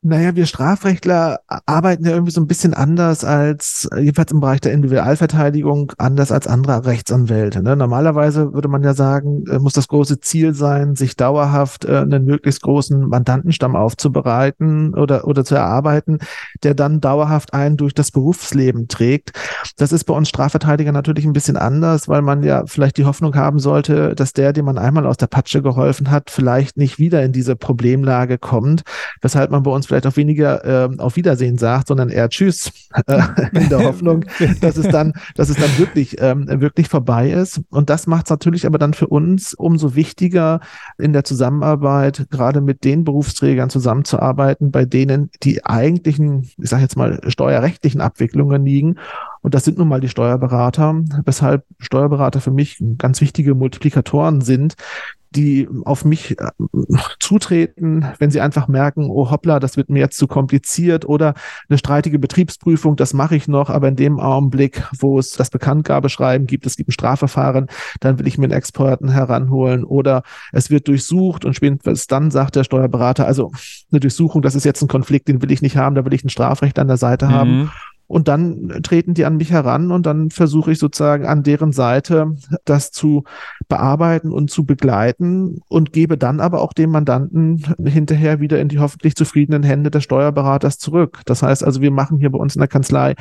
Naja, 0.07 0.37
wir 0.37 0.45
Strafrechtler 0.45 1.41
arbeiten 1.65 2.05
ja 2.05 2.13
irgendwie 2.13 2.31
so 2.31 2.39
ein 2.43 2.47
bisschen 2.47 2.75
anders 2.75 3.25
als, 3.25 3.89
jedenfalls 3.97 4.33
im 4.33 4.41
Bereich 4.41 4.61
der 4.61 4.75
Individualverteidigung, 4.75 5.93
anders 5.97 6.31
als 6.31 6.47
andere 6.47 6.85
Rechtsanwälte. 6.85 7.63
Ne? 7.63 7.75
Normalerweise 7.75 8.53
würde 8.53 8.69
man 8.69 8.83
ja 8.83 8.93
sagen, 8.93 9.45
äh, 9.49 9.59
muss 9.59 9.73
das 9.73 9.89
große 9.89 10.21
Ziel 10.21 10.53
sein, 10.53 10.95
sich 10.95 11.17
dauerhaft 11.17 11.87
äh, 11.87 12.01
einen 12.01 12.27
möglichst 12.27 12.61
großen 12.61 13.09
Mandantenstamm 13.09 13.77
aufzubereiten 13.77 14.93
oder, 14.93 15.27
oder 15.27 15.43
zu 15.43 15.55
erarbeiten, 15.55 16.19
der 16.63 16.75
dann 16.75 17.01
dauerhaft 17.01 17.55
einen 17.55 17.79
durch 17.79 17.95
das 17.95 18.11
Berufsleben 18.11 18.89
trägt. 18.89 19.33
Das 19.79 19.91
ist 19.91 20.05
bei 20.05 20.13
uns 20.13 20.29
Strafverteidiger 20.29 20.93
natürlich 20.93 21.25
ein 21.25 21.33
bisschen 21.33 21.57
anders, 21.57 22.09
weil 22.09 22.21
man 22.21 22.43
ja 22.43 22.65
vielleicht 22.67 22.99
die 22.99 23.07
Hoffnung 23.07 23.35
haben 23.37 23.59
sollte, 23.59 24.15
dass 24.15 24.35
der, 24.35 24.53
dem 24.53 24.67
man 24.67 24.77
einmal 24.77 25.07
aus 25.07 25.17
der 25.17 25.29
Patsche 25.29 25.63
geholfen 25.63 26.11
hat, 26.11 26.29
vielleicht 26.29 26.77
nicht 26.77 26.99
wieder 26.99 27.23
in 27.23 27.33
diese 27.33 27.57
Problemlage 27.57 28.37
kommt, 28.37 28.83
weshalb 29.23 29.51
man 29.51 29.63
bei 29.63 29.71
uns 29.71 29.94
vielleicht 29.95 30.07
auch 30.09 30.17
weniger 30.17 30.65
äh, 30.65 30.97
auf 30.99 31.15
Wiedersehen 31.15 31.57
sagt, 31.57 31.87
sondern 31.87 32.09
eher 32.09 32.29
Tschüss 32.29 32.73
äh, 33.07 33.23
in 33.53 33.69
der 33.69 33.85
Hoffnung, 33.85 34.25
dass 34.61 34.77
es 34.77 34.89
dann, 34.89 35.13
dass 35.37 35.51
es 35.51 35.57
dann 35.57 35.79
wirklich, 35.79 36.17
ähm, 36.21 36.49
wirklich 36.61 36.89
vorbei 36.89 37.31
ist. 37.31 37.61
Und 37.71 37.91
das 37.91 38.09
macht 38.09 38.27
es 38.27 38.31
natürlich 38.31 38.67
aber 38.67 38.79
dann 38.79 38.93
für 38.93 39.07
uns 39.07 39.55
umso 39.55 39.95
wichtiger 39.95 40.61
in 40.99 41.13
der 41.13 41.23
Zusammenarbeit, 41.23 42.27
gerade 42.31 42.61
mit 42.61 42.83
den 42.83 43.05
Berufsträgern 43.05 43.71
zusammenzuarbeiten, 43.71 44.73
bei 44.73 44.85
denen 44.85 45.31
die 45.45 45.65
eigentlichen, 45.65 46.51
ich 46.59 46.69
sage 46.69 46.83
jetzt 46.83 46.97
mal, 46.97 47.21
steuerrechtlichen 47.29 48.01
Abwicklungen 48.01 48.65
liegen. 48.65 48.97
Und 49.43 49.55
das 49.55 49.65
sind 49.65 49.79
nun 49.79 49.89
mal 49.89 50.01
die 50.01 50.09
Steuerberater, 50.09 51.03
weshalb 51.25 51.65
Steuerberater 51.79 52.41
für 52.41 52.51
mich 52.51 52.83
ganz 52.99 53.21
wichtige 53.21 53.55
Multiplikatoren 53.55 54.41
sind, 54.41 54.75
die 55.35 55.69
auf 55.85 56.05
mich 56.05 56.39
äh, 56.39 56.51
zutreten, 57.19 58.07
wenn 58.19 58.31
sie 58.31 58.41
einfach 58.41 58.69
merken, 58.69 59.09
oh 59.11 59.31
hoppla, 59.31 59.61
das 59.61 59.77
wird 59.77 59.91
mir 59.91 59.99
jetzt 59.99 60.19
zu 60.19 60.27
kompliziert 60.27 61.05
oder 61.05 61.35
eine 61.69 61.79
streitige 61.79 62.19
Betriebsprüfung, 62.19 62.97
das 62.97 63.15
mache 63.15 63.37
ich 63.37 63.49
noch, 63.49 63.71
aber 63.71 63.89
in 63.89 63.97
dem 63.97 64.21
Augenblick, 64.21 64.83
wo 64.99 65.19
es 65.19 65.33
das 65.33 65.51
Bekanntgabeschreiben 65.51 66.47
gibt, 66.47 66.67
es 66.67 66.77
gibt 66.77 66.91
ein 66.91 66.93
Strafverfahren, 66.93 67.67
dann 68.01 68.19
will 68.19 68.27
ich 68.27 68.39
mir 68.39 68.45
einen 68.45 68.53
Experten 68.53 69.11
heranholen 69.11 69.85
oder 69.85 70.23
es 70.53 70.71
wird 70.71 70.89
durchsucht 70.89 71.45
und 71.45 71.55
spätestens 71.55 72.07
dann 72.07 72.31
sagt 72.31 72.57
der 72.57 72.65
Steuerberater, 72.65 73.27
also 73.27 73.53
eine 73.91 74.01
Durchsuchung, 74.01 74.43
das 74.43 74.55
ist 74.55 74.65
jetzt 74.65 74.83
ein 74.83 74.89
Konflikt, 74.89 75.29
den 75.29 75.43
will 75.43 75.51
ich 75.51 75.63
nicht 75.63 75.77
haben, 75.77 75.95
da 75.95 76.05
will 76.05 76.15
ich 76.15 76.25
ein 76.25 76.31
Strafrecht 76.31 76.79
an 76.79 76.89
der 76.89 76.97
Seite 76.97 77.27
mhm. 77.27 77.33
haben. 77.33 77.71
Und 78.07 78.29
dann 78.29 78.81
treten 78.83 79.15
die 79.15 79.25
an 79.25 79.37
mich 79.39 79.51
heran 79.51 79.91
und 79.91 80.05
dann 80.05 80.31
versuche 80.31 80.73
ich 80.73 80.79
sozusagen 80.79 81.27
an 81.27 81.43
deren 81.43 81.73
Seite 81.73 82.37
das 82.65 82.91
zu 82.91 83.25
bearbeiten 83.69 84.31
und 84.31 84.51
zu 84.51 84.65
begleiten 84.65 85.61
und 85.69 85.93
gebe 85.93 86.19
dann 86.19 86.41
aber 86.41 86.61
auch 86.61 86.75
dem 86.75 86.91
Mandanten 86.91 87.65
hinterher 87.85 88.41
wieder 88.41 88.61
in 88.61 88.69
die 88.69 88.79
hoffentlich 88.79 89.17
zufriedenen 89.17 89.63
Hände 89.63 89.91
des 89.91 90.05
Steuerberaters 90.05 90.79
zurück. 90.79 91.23
Das 91.25 91.43
heißt 91.43 91.65
also, 91.65 91.81
wir 91.81 91.91
machen 91.91 92.19
hier 92.19 92.31
bei 92.31 92.39
uns 92.39 92.57
in 92.57 92.61
der 92.61 92.69
Kanzlei 92.69 93.15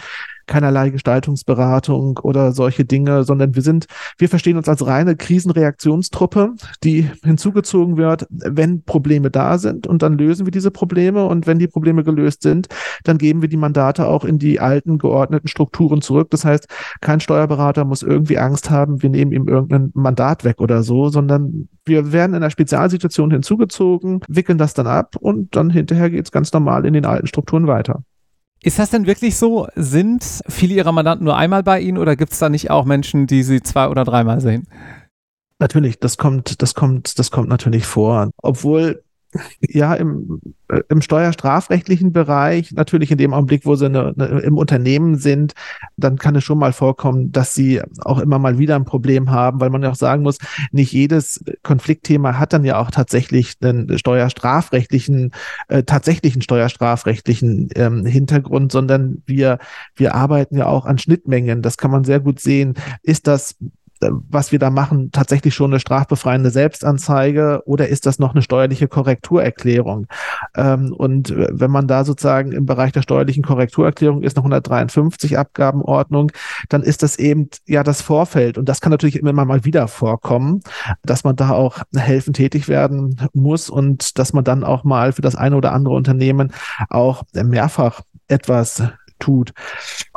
keinerlei 0.53 0.91
Gestaltungsberatung 0.91 2.19
oder 2.21 2.51
solche 2.51 2.85
Dinge, 2.85 3.23
sondern 3.23 3.55
wir 3.55 3.63
sind, 3.63 3.87
wir 4.19 4.29
verstehen 4.29 4.55
uns 4.55 4.69
als 4.69 4.85
reine 4.85 5.15
Krisenreaktionstruppe, 5.15 6.53
die 6.83 7.09
hinzugezogen 7.23 7.97
wird, 7.97 8.27
wenn 8.29 8.83
Probleme 8.83 9.31
da 9.31 9.57
sind 9.57 9.87
und 9.87 10.03
dann 10.03 10.15
lösen 10.15 10.45
wir 10.45 10.51
diese 10.51 10.69
Probleme 10.69 11.25
und 11.25 11.47
wenn 11.47 11.57
die 11.57 11.67
Probleme 11.67 12.03
gelöst 12.03 12.43
sind, 12.43 12.67
dann 13.03 13.17
geben 13.17 13.41
wir 13.41 13.49
die 13.49 13.57
Mandate 13.57 14.05
auch 14.05 14.25
in 14.25 14.37
die 14.37 14.59
alten 14.59 14.99
geordneten 14.99 15.47
Strukturen 15.47 16.03
zurück. 16.03 16.29
Das 16.29 16.45
heißt, 16.45 16.67
kein 17.01 17.19
Steuerberater 17.19 17.83
muss 17.83 18.03
irgendwie 18.03 18.37
Angst 18.37 18.69
haben, 18.69 19.01
wir 19.01 19.09
nehmen 19.09 19.31
ihm 19.31 19.47
irgendein 19.47 19.89
Mandat 19.95 20.43
weg 20.43 20.61
oder 20.61 20.83
so, 20.83 21.09
sondern 21.09 21.67
wir 21.83 22.13
werden 22.13 22.33
in 22.33 22.43
einer 22.43 22.51
Spezialsituation 22.51 23.31
hinzugezogen, 23.31 24.21
wickeln 24.27 24.59
das 24.59 24.75
dann 24.75 24.85
ab 24.85 25.15
und 25.19 25.55
dann 25.55 25.71
hinterher 25.71 26.11
geht 26.11 26.25
es 26.25 26.31
ganz 26.31 26.53
normal 26.53 26.85
in 26.85 26.93
den 26.93 27.07
alten 27.07 27.25
Strukturen 27.25 27.65
weiter. 27.65 28.03
Ist 28.63 28.79
das 28.79 28.89
denn 28.89 29.05
wirklich 29.05 29.35
so? 29.35 29.67
Sind 29.75 30.41
viele 30.47 30.73
Ihrer 30.75 30.93
Mandanten 30.93 31.25
nur 31.25 31.35
einmal 31.35 31.63
bei 31.63 31.81
Ihnen 31.81 31.97
oder 31.97 32.15
gibt 32.15 32.31
es 32.31 32.39
da 32.39 32.47
nicht 32.47 32.71
auch 32.71 32.85
Menschen, 32.85 33.27
die 33.27 33.43
Sie 33.43 33.61
zwei 33.61 33.89
oder 33.89 34.05
dreimal 34.05 34.39
sehen? 34.39 34.67
Natürlich, 35.59 35.99
das 35.99 36.17
kommt, 36.17 36.61
das 36.61 36.73
kommt, 36.73 37.19
das 37.19 37.29
kommt 37.29 37.49
natürlich 37.49 37.85
vor. 37.85 38.31
Obwohl 38.41 39.03
ja, 39.61 39.93
im, 39.95 40.41
äh, 40.69 40.81
im 40.89 41.01
steuerstrafrechtlichen 41.01 42.11
Bereich, 42.13 42.71
natürlich 42.71 43.11
in 43.11 43.17
dem 43.17 43.33
Augenblick, 43.33 43.65
wo 43.65 43.75
sie 43.75 43.85
eine, 43.85 44.13
eine, 44.17 44.39
im 44.39 44.57
Unternehmen 44.57 45.17
sind, 45.17 45.53
dann 45.97 46.17
kann 46.17 46.35
es 46.35 46.43
schon 46.43 46.57
mal 46.57 46.73
vorkommen, 46.73 47.31
dass 47.31 47.53
sie 47.53 47.81
auch 48.03 48.19
immer 48.19 48.39
mal 48.39 48.57
wieder 48.57 48.75
ein 48.75 48.85
Problem 48.85 49.31
haben, 49.31 49.59
weil 49.59 49.69
man 49.69 49.83
ja 49.83 49.91
auch 49.91 49.95
sagen 49.95 50.23
muss, 50.23 50.37
nicht 50.71 50.91
jedes 50.91 51.43
Konfliktthema 51.63 52.37
hat 52.39 52.53
dann 52.53 52.65
ja 52.65 52.79
auch 52.79 52.91
tatsächlich 52.91 53.55
einen 53.61 53.97
steuerstrafrechtlichen, 53.97 55.31
äh, 55.67 55.83
tatsächlichen 55.83 56.41
steuerstrafrechtlichen 56.41 57.69
ähm, 57.75 58.05
Hintergrund, 58.05 58.71
sondern 58.71 59.23
wir, 59.25 59.59
wir 59.95 60.15
arbeiten 60.15 60.57
ja 60.57 60.67
auch 60.67 60.85
an 60.85 60.97
Schnittmengen. 60.97 61.61
Das 61.61 61.77
kann 61.77 61.91
man 61.91 62.03
sehr 62.03 62.19
gut 62.19 62.39
sehen. 62.39 62.75
Ist 63.01 63.27
das 63.27 63.55
was 64.11 64.51
wir 64.51 64.59
da 64.59 64.69
machen, 64.69 65.11
tatsächlich 65.11 65.53
schon 65.53 65.71
eine 65.71 65.79
strafbefreiende 65.79 66.49
Selbstanzeige 66.49 67.61
oder 67.65 67.87
ist 67.87 68.05
das 68.05 68.19
noch 68.19 68.33
eine 68.33 68.41
steuerliche 68.41 68.87
Korrekturerklärung? 68.87 70.07
Ähm, 70.55 70.93
und 70.93 71.33
wenn 71.35 71.71
man 71.71 71.87
da 71.87 72.05
sozusagen 72.05 72.51
im 72.51 72.65
Bereich 72.65 72.91
der 72.91 73.01
steuerlichen 73.01 73.43
Korrekturerklärung 73.43 74.23
ist, 74.23 74.35
noch 74.37 74.43
153 74.43 75.37
Abgabenordnung, 75.37 76.31
dann 76.69 76.83
ist 76.83 77.03
das 77.03 77.17
eben 77.17 77.49
ja 77.67 77.83
das 77.83 78.01
Vorfeld. 78.01 78.57
Und 78.57 78.69
das 78.69 78.81
kann 78.81 78.91
natürlich 78.91 79.17
immer 79.17 79.33
mal 79.33 79.65
wieder 79.65 79.87
vorkommen, 79.87 80.61
dass 81.03 81.23
man 81.23 81.35
da 81.35 81.51
auch 81.51 81.79
helfend 81.95 82.35
tätig 82.35 82.67
werden 82.67 83.19
muss 83.33 83.69
und 83.69 84.17
dass 84.19 84.33
man 84.33 84.43
dann 84.43 84.63
auch 84.63 84.83
mal 84.83 85.13
für 85.13 85.21
das 85.21 85.35
eine 85.35 85.55
oder 85.55 85.73
andere 85.73 85.93
Unternehmen 85.93 86.51
auch 86.89 87.23
mehrfach 87.33 88.01
etwas 88.27 88.83
tut. 89.19 89.53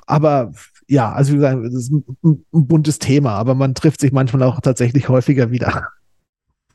Aber 0.06 0.52
ja, 0.88 1.12
also 1.12 1.32
wie 1.32 1.36
gesagt, 1.36 1.64
das 1.64 1.74
ist 1.74 1.92
ein, 1.92 2.04
ein 2.22 2.66
buntes 2.66 2.98
Thema, 2.98 3.32
aber 3.32 3.54
man 3.54 3.74
trifft 3.74 4.00
sich 4.00 4.12
manchmal 4.12 4.42
auch 4.44 4.60
tatsächlich 4.60 5.08
häufiger 5.08 5.50
wieder. 5.50 5.88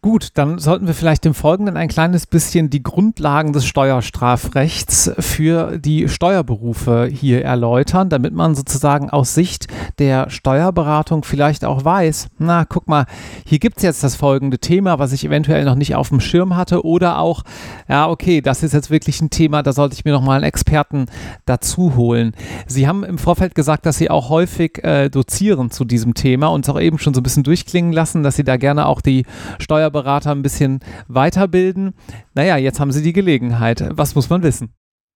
Gut, 0.04 0.30
dann 0.34 0.58
sollten 0.58 0.88
wir 0.88 0.96
vielleicht 0.96 1.28
im 1.28 1.36
Folgenden 1.36 1.78
ein 1.78 1.88
kleines 1.88 2.26
bisschen 2.26 2.72
die 2.72 2.82
Grundlagen 2.82 3.54
des 3.54 3.68
Steuerstrafrechts 3.68 5.12
für 5.20 5.78
die 5.78 6.10
Steuerberufe 6.10 7.06
hier 7.06 7.46
erläutern, 7.46 8.10
damit 8.10 8.34
man 8.34 8.56
sozusagen 8.56 9.12
aus 9.12 9.36
Sicht 9.36 9.68
der 10.00 10.32
Steuerberatung 10.32 11.24
vielleicht 11.24 11.64
auch 11.64 11.86
weiß, 11.86 12.30
na, 12.40 12.66
guck 12.66 12.88
mal, 12.88 13.06
hier 13.46 13.60
gibt 13.60 13.78
es 13.78 13.84
jetzt 13.84 14.04
das 14.04 14.16
folgende 14.16 14.58
Thema, 14.58 14.98
was 14.98 15.14
ich 15.14 15.24
eventuell 15.24 15.66
noch 15.66 15.76
nicht 15.76 15.94
auf 15.94 16.10
dem 16.10 16.20
Schirm 16.20 16.56
hatte 16.56 16.84
oder 16.84 17.20
auch, 17.20 17.44
ja, 17.88 18.10
okay, 18.10 18.42
das 18.42 18.64
ist 18.64 18.74
jetzt 18.74 18.90
wirklich 18.90 19.22
ein 19.22 19.30
Thema, 19.30 19.62
da 19.62 19.72
sollte 19.72 19.94
ich 19.94 20.04
mir 20.04 20.14
nochmal 20.14 20.38
einen 20.38 20.46
Experten 20.46 21.06
dazu 21.46 21.96
holen. 21.96 22.34
Sie 22.66 22.88
haben 22.88 23.04
im 23.04 23.20
Vorfeld 23.20 23.54
gesagt, 23.54 23.86
dass 23.86 24.00
Sie 24.00 24.10
auch 24.10 24.30
häufig 24.30 24.84
äh, 24.84 25.10
dozieren 25.10 25.70
zu 25.70 25.86
diesem 25.86 26.16
Thema 26.16 26.48
und 26.48 26.66
es 26.66 26.74
auch 26.74 26.82
eben 26.82 26.98
schon 26.98 27.14
so 27.14 27.20
ein 27.20 27.24
bisschen 27.24 27.44
durchklingen 27.44 27.94
lassen, 27.94 28.24
dass 28.24 28.36
Sie 28.36 28.44
da 28.44 28.58
gerne 28.58 28.88
auch 28.88 29.02
die 29.02 29.28
Steuer 29.60 29.91
Steuerberater 29.92 30.32
ein 30.32 30.42
bisschen 30.42 30.80
weiterbilden. 31.08 31.94
Naja, 32.34 32.58
jetzt 32.58 32.80
haben 32.80 32.92
sie 32.92 33.04
die 33.04 33.14
Gelegenheit. 33.14 33.84
Was 33.92 34.16
muss 34.16 34.30
man 34.30 34.42
wissen? 34.42 34.74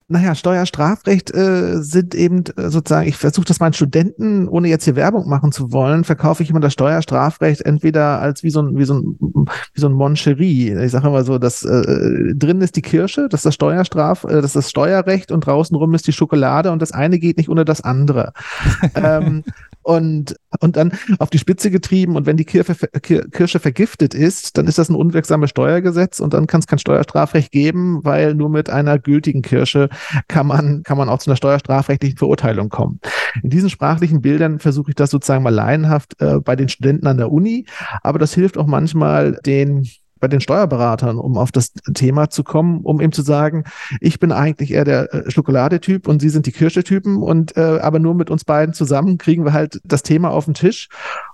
Naja, 0.08 0.36
Steuerstrafrecht 0.36 1.34
äh, 1.34 1.82
sind 1.82 2.14
eben 2.14 2.44
äh, 2.58 2.70
sozusagen, 2.70 3.08
ich 3.08 3.18
versuche 3.18 3.48
das 3.48 3.60
meinen 3.60 3.74
Studenten, 3.74 4.48
ohne 4.48 4.68
jetzt 4.68 4.84
hier 4.84 4.96
Werbung 4.96 5.28
machen 5.28 5.52
zu 5.52 5.72
wollen, 5.72 6.04
verkaufe 6.04 6.44
ich 6.44 6.52
immer 6.52 6.60
das 6.60 6.74
Steuerstrafrecht 6.74 7.62
entweder 7.62 8.22
als 8.22 8.44
wie 8.44 8.52
so 8.52 8.62
ein, 8.62 8.78
wie 8.78 8.86
so 8.86 8.94
ein, 8.94 9.18
wie 9.74 9.82
so 9.82 9.88
ein 9.88 9.94
Moncherie. 9.94 10.76
Ich 10.76 10.92
sage 10.92 11.08
immer 11.08 11.24
so, 11.24 11.40
dass 11.40 11.64
äh, 11.64 12.36
drin 12.36 12.62
ist 12.62 12.76
die 12.76 12.84
Kirsche, 12.84 13.30
das 13.30 13.40
ist 13.40 13.46
das 13.48 13.56
Steuerstraf, 13.56 14.26
äh, 14.26 14.36
das 14.36 14.46
ist 14.46 14.56
das 14.56 14.70
Steuerrecht 14.70 15.32
und 15.32 15.48
draußen 15.48 15.76
rum 15.76 15.96
ist 15.96 16.06
die 16.06 16.14
Schokolade 16.14 16.72
und 16.72 16.84
das 16.84 16.92
eine 16.92 17.18
geht 17.18 17.38
nicht 17.38 17.50
ohne 17.50 17.66
das 17.66 17.82
andere. 17.82 18.34
ähm, 18.94 19.44
und, 19.86 20.36
und 20.62 20.78
dann 20.78 20.94
auf 21.20 21.30
die 21.30 21.38
Spitze 21.38 21.70
getrieben. 21.70 22.16
Und 22.16 22.26
wenn 22.26 22.38
die 22.38 22.46
Kirsche, 22.46 22.76
Kirsche 23.32 23.60
vergiftet 23.60 24.16
ist, 24.16 24.58
dann 24.58 24.66
ist 24.66 24.80
das 24.80 24.90
ein 24.90 24.96
unwirksames 24.96 25.52
Steuergesetz 25.52 26.20
und 26.20 26.34
dann 26.34 26.48
kann 26.48 26.60
es 26.60 26.68
kein 26.68 26.80
Steuerstrafrecht 26.80 27.52
geben, 27.52 28.04
weil 28.04 28.34
nur 28.34 28.50
mit 28.50 28.70
einer 28.70 28.98
gültigen 28.98 29.44
Kirsche 29.44 29.90
kann 30.28 30.48
man, 30.48 30.82
kann 30.82 30.98
man 30.98 31.08
auch 31.08 31.20
zu 31.20 31.30
einer 31.30 31.38
steuerstrafrechtlichen 31.38 32.18
Verurteilung 32.18 32.70
kommen. 32.70 33.00
In 33.44 33.52
diesen 33.52 33.70
sprachlichen 33.70 34.22
Bildern 34.22 34.60
versuche 34.60 34.90
ich 34.90 34.96
das 34.96 35.12
sozusagen 35.12 35.44
mal 35.44 35.54
laienhaft 35.54 36.20
äh, 36.20 36.40
bei 36.40 36.56
den 36.56 36.70
Studenten 36.70 37.06
an 37.06 37.18
der 37.18 37.32
Uni, 37.32 37.66
aber 38.02 38.18
das 38.18 38.34
hilft 38.34 38.58
auch 38.58 38.68
manchmal 38.68 39.40
den 39.46 39.88
bei 40.26 40.30
den 40.30 40.42
Steuerberatern, 40.42 41.20
um 41.20 41.38
auf 41.38 41.52
das 41.52 41.72
Thema 41.94 42.32
zu 42.32 42.44
kommen, 42.44 42.82
um 42.82 43.00
eben 43.00 43.12
zu 43.12 43.22
sagen, 43.22 43.64
ich 44.02 44.18
bin 44.20 44.32
eigentlich 44.32 44.72
eher 44.72 44.84
der 44.84 45.14
äh, 45.14 45.30
Schokoladetyp 45.30 46.08
und 46.08 46.20
Sie 46.20 46.30
sind 46.30 46.48
die 46.48 46.52
Kirsche-Typen 46.52 47.22
und 47.22 47.56
äh, 47.58 47.78
aber 47.80 48.00
nur 48.00 48.16
mit 48.16 48.32
uns 48.32 48.44
beiden 48.44 48.74
zusammen 48.74 49.20
kriegen 49.20 49.46
wir 49.46 49.54
halt 49.54 49.80
das 49.84 50.02
Thema 50.02 50.32
auf 50.32 50.46
den 50.46 50.56
Tisch. 50.56 50.90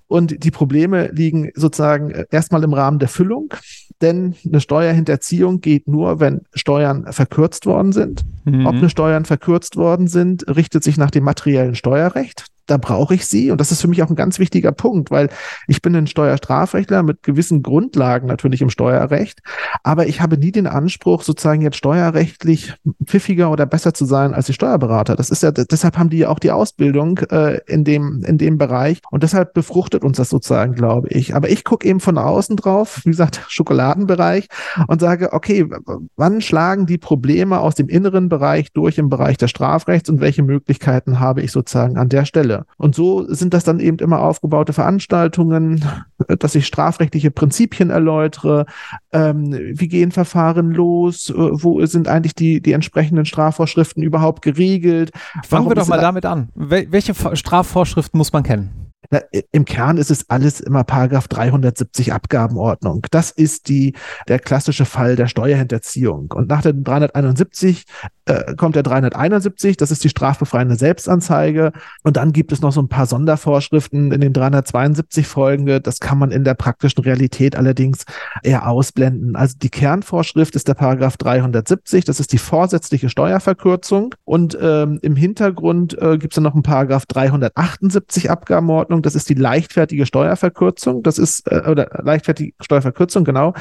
Und 0.08 0.44
die 0.44 0.52
Probleme 0.52 1.08
liegen 1.14 1.52
sozusagen 1.56 2.12
äh, 2.12 2.26
erstmal 2.32 2.66
im 2.66 2.74
Rahmen 2.74 3.00
der 3.00 3.08
Füllung, 3.08 3.54
denn 4.02 4.36
eine 4.46 4.60
Steuerhinterziehung 4.60 5.62
geht 5.62 5.88
nur, 5.88 6.20
wenn 6.20 6.42
Steuern 6.54 7.06
verkürzt 7.14 7.66
worden 7.66 7.94
sind. 7.94 8.26
Mhm. 8.44 8.66
Ob 8.66 8.74
eine 8.74 8.90
Steuern 8.90 9.24
verkürzt 9.24 9.78
worden 9.78 10.08
sind, 10.08 10.46
richtet 10.54 10.84
sich 10.84 10.98
nach 10.98 11.12
dem 11.12 11.24
materiellen 11.24 11.76
Steuerrecht 11.76 12.48
da 12.66 12.78
brauche 12.78 13.16
ich 13.16 13.26
sie. 13.26 13.52
Und 13.52 13.60
das 13.60 13.72
ist 13.72 13.82
für 13.82 13.88
mich 13.88 14.04
auch 14.04 14.10
ein 14.10 14.16
ganz 14.16 14.40
wichtiger 14.40 14.72
Punkt, 14.72 15.12
weil 15.12 15.30
ich 15.68 15.82
bin 15.82 15.96
ein 15.96 16.08
Steuerstrafrechtler 16.08 17.04
mit 17.04 17.24
gewissen 17.24 17.64
Grundlagen 17.64 18.28
natürlich 18.28 18.62
im 18.62 18.70
Steuerrecht, 18.70 19.40
aber 19.84 20.08
ich 20.08 20.22
habe 20.22 20.38
nie 20.38 20.52
den 20.52 20.68
Anspruch, 20.68 21.24
sozusagen 21.24 21.62
jetzt 21.62 21.78
steuerrechtlich 21.78 22.74
pfiffiger 23.06 23.52
oder 23.52 23.66
besser 23.66 23.94
zu 23.94 24.06
sein 24.06 24.34
als 24.34 24.46
die 24.46 24.54
Steuerberater. 24.54 25.16
Das 25.16 25.30
ist 25.30 25.44
ja, 25.44 25.52
deshalb 25.52 25.98
haben 25.98 26.10
die 26.10 26.20
ja 26.20 26.30
auch 26.30 26.40
die 26.40 26.52
Ausbildung 26.52 27.20
äh, 27.30 27.60
in, 27.68 27.84
dem, 27.84 28.24
in 28.26 28.38
dem 28.38 28.58
Bereich 28.58 29.02
und 29.12 29.24
deshalb 29.24 29.54
befruchtet 29.54 30.04
uns 30.04 30.18
das 30.18 30.30
sozusagen, 30.30 30.74
glaube 30.74 31.10
ich. 31.10 31.36
Aber 31.36 31.50
ich 31.50 31.64
gucke 31.64 31.88
eben 31.88 32.00
von 32.00 32.18
außen 32.18 32.56
drauf, 32.56 33.02
wie 33.04 33.12
gesagt, 33.12 33.42
Schokoladenbereich 33.48 34.48
und 34.88 35.02
sage, 35.02 35.34
okay, 35.34 35.68
wann 36.16 36.42
schlagen 36.42 36.86
die 36.86 36.98
Probleme 36.98 37.60
aus 37.60 37.76
dem 37.76 37.90
inneren 37.90 38.30
Bereich 38.30 38.72
durch 38.74 38.98
im 38.98 39.10
Bereich 39.10 39.38
des 39.38 39.50
Strafrechts 39.50 40.10
und 40.10 40.22
welche 40.22 40.44
Möglichkeiten 40.44 41.20
habe 41.20 41.42
ich 41.42 41.52
sozusagen 41.52 41.98
an 41.98 42.10
der 42.10 42.26
Stelle? 42.26 42.51
Und 42.78 42.96
so 42.96 43.26
sind 43.34 43.54
das 43.54 43.64
dann 43.64 43.80
eben 43.80 43.98
immer 43.98 44.22
aufgebaute 44.22 44.74
Veranstaltungen, 44.74 45.86
dass 46.28 46.56
ich 46.56 46.68
strafrechtliche 46.68 47.32
Prinzipien 47.32 47.90
erläutere, 47.90 48.66
ähm, 49.12 49.54
wie 49.54 49.88
gehen 49.88 50.12
Verfahren 50.12 50.72
los, 50.72 51.30
äh, 51.30 51.34
wo 51.36 51.86
sind 51.86 52.08
eigentlich 52.08 52.36
die, 52.36 52.62
die 52.62 52.74
entsprechenden 52.74 53.26
Strafvorschriften 53.26 54.04
überhaupt 54.04 54.42
geregelt. 54.42 55.12
Fangen 55.44 55.70
wir 55.70 55.76
doch 55.76 55.88
mal 55.88 56.02
damit 56.02 56.26
an. 56.26 56.50
Wel 56.56 56.92
welche 56.92 57.14
Strafvorschriften 57.36 58.18
muss 58.18 58.34
man 58.34 58.44
kennen? 58.44 58.82
Na, 59.10 59.20
Im 59.52 59.66
Kern 59.66 59.98
ist 59.98 60.12
es 60.12 60.30
alles 60.30 60.60
immer 60.60 60.84
Paragraph 60.84 61.28
370 61.28 62.14
Abgabenordnung. 62.14 63.06
Das 63.12 63.32
ist 63.32 63.68
die, 63.68 63.94
der 64.28 64.40
klassische 64.40 64.86
Fall 64.86 65.16
der 65.16 65.28
Steuerhinterziehung. 65.28 66.32
Und 66.32 66.48
nach 66.50 66.62
der 66.62 66.74
371 66.74 67.86
äh, 68.26 68.56
kommt 68.56 68.76
der 68.76 68.84
371, 68.84 69.78
das 69.78 69.92
ist 69.92 70.04
die 70.04 70.10
strafbefreiende 70.10 70.76
Selbstanzeige. 70.76 71.72
Und 72.04 72.18
dann 72.18 72.34
gibt 72.34 72.52
es 72.52 72.62
noch 72.62 72.72
so 72.72 72.82
ein 72.82 72.88
paar 72.88 73.06
Sondervorschriften 73.06 74.12
in 74.12 74.22
den 74.22 74.34
372 74.34 75.28
folgende. 75.28 75.82
Das 75.82 76.00
kann 76.00 76.18
man 76.20 76.32
in 76.32 76.44
der 76.44 76.54
praktischen 76.54 77.04
Realität 77.04 77.56
allerdings 77.56 78.06
eher 78.44 78.68
ausblenden. 78.68 79.36
Also 79.36 79.56
die 79.62 79.70
Kernvorschrift 79.70 80.56
ist 80.56 80.68
der 80.68 80.76
Paragraph 80.76 81.18
370, 81.18 82.06
das 82.06 82.20
ist 82.20 82.32
die 82.32 82.38
vorsätzliche 82.38 83.10
Steuerverkürzung. 83.10 84.14
Und 84.24 84.58
ähm, 84.62 85.00
im 85.02 85.16
Hintergrund 85.16 85.98
äh, 86.00 86.18
gibt 86.18 86.34
es 86.34 86.36
dann 86.36 86.44
noch 86.44 86.54
einen 86.54 86.64
Paragraph 86.64 87.06
378 87.08 88.30
Abgabenordnung. 88.30 89.02
Das 89.02 89.16
ist 89.16 89.30
die 89.30 89.34
leichtfertige 89.34 90.06
Steuerverkürzung, 90.06 91.02
das 91.02 91.18
ist, 91.18 91.52
äh, 91.52 91.64
oder 91.68 91.90
leichtfertige 92.04 92.54
Steuerverkürzung, 92.62 93.24
genau. 93.24 93.54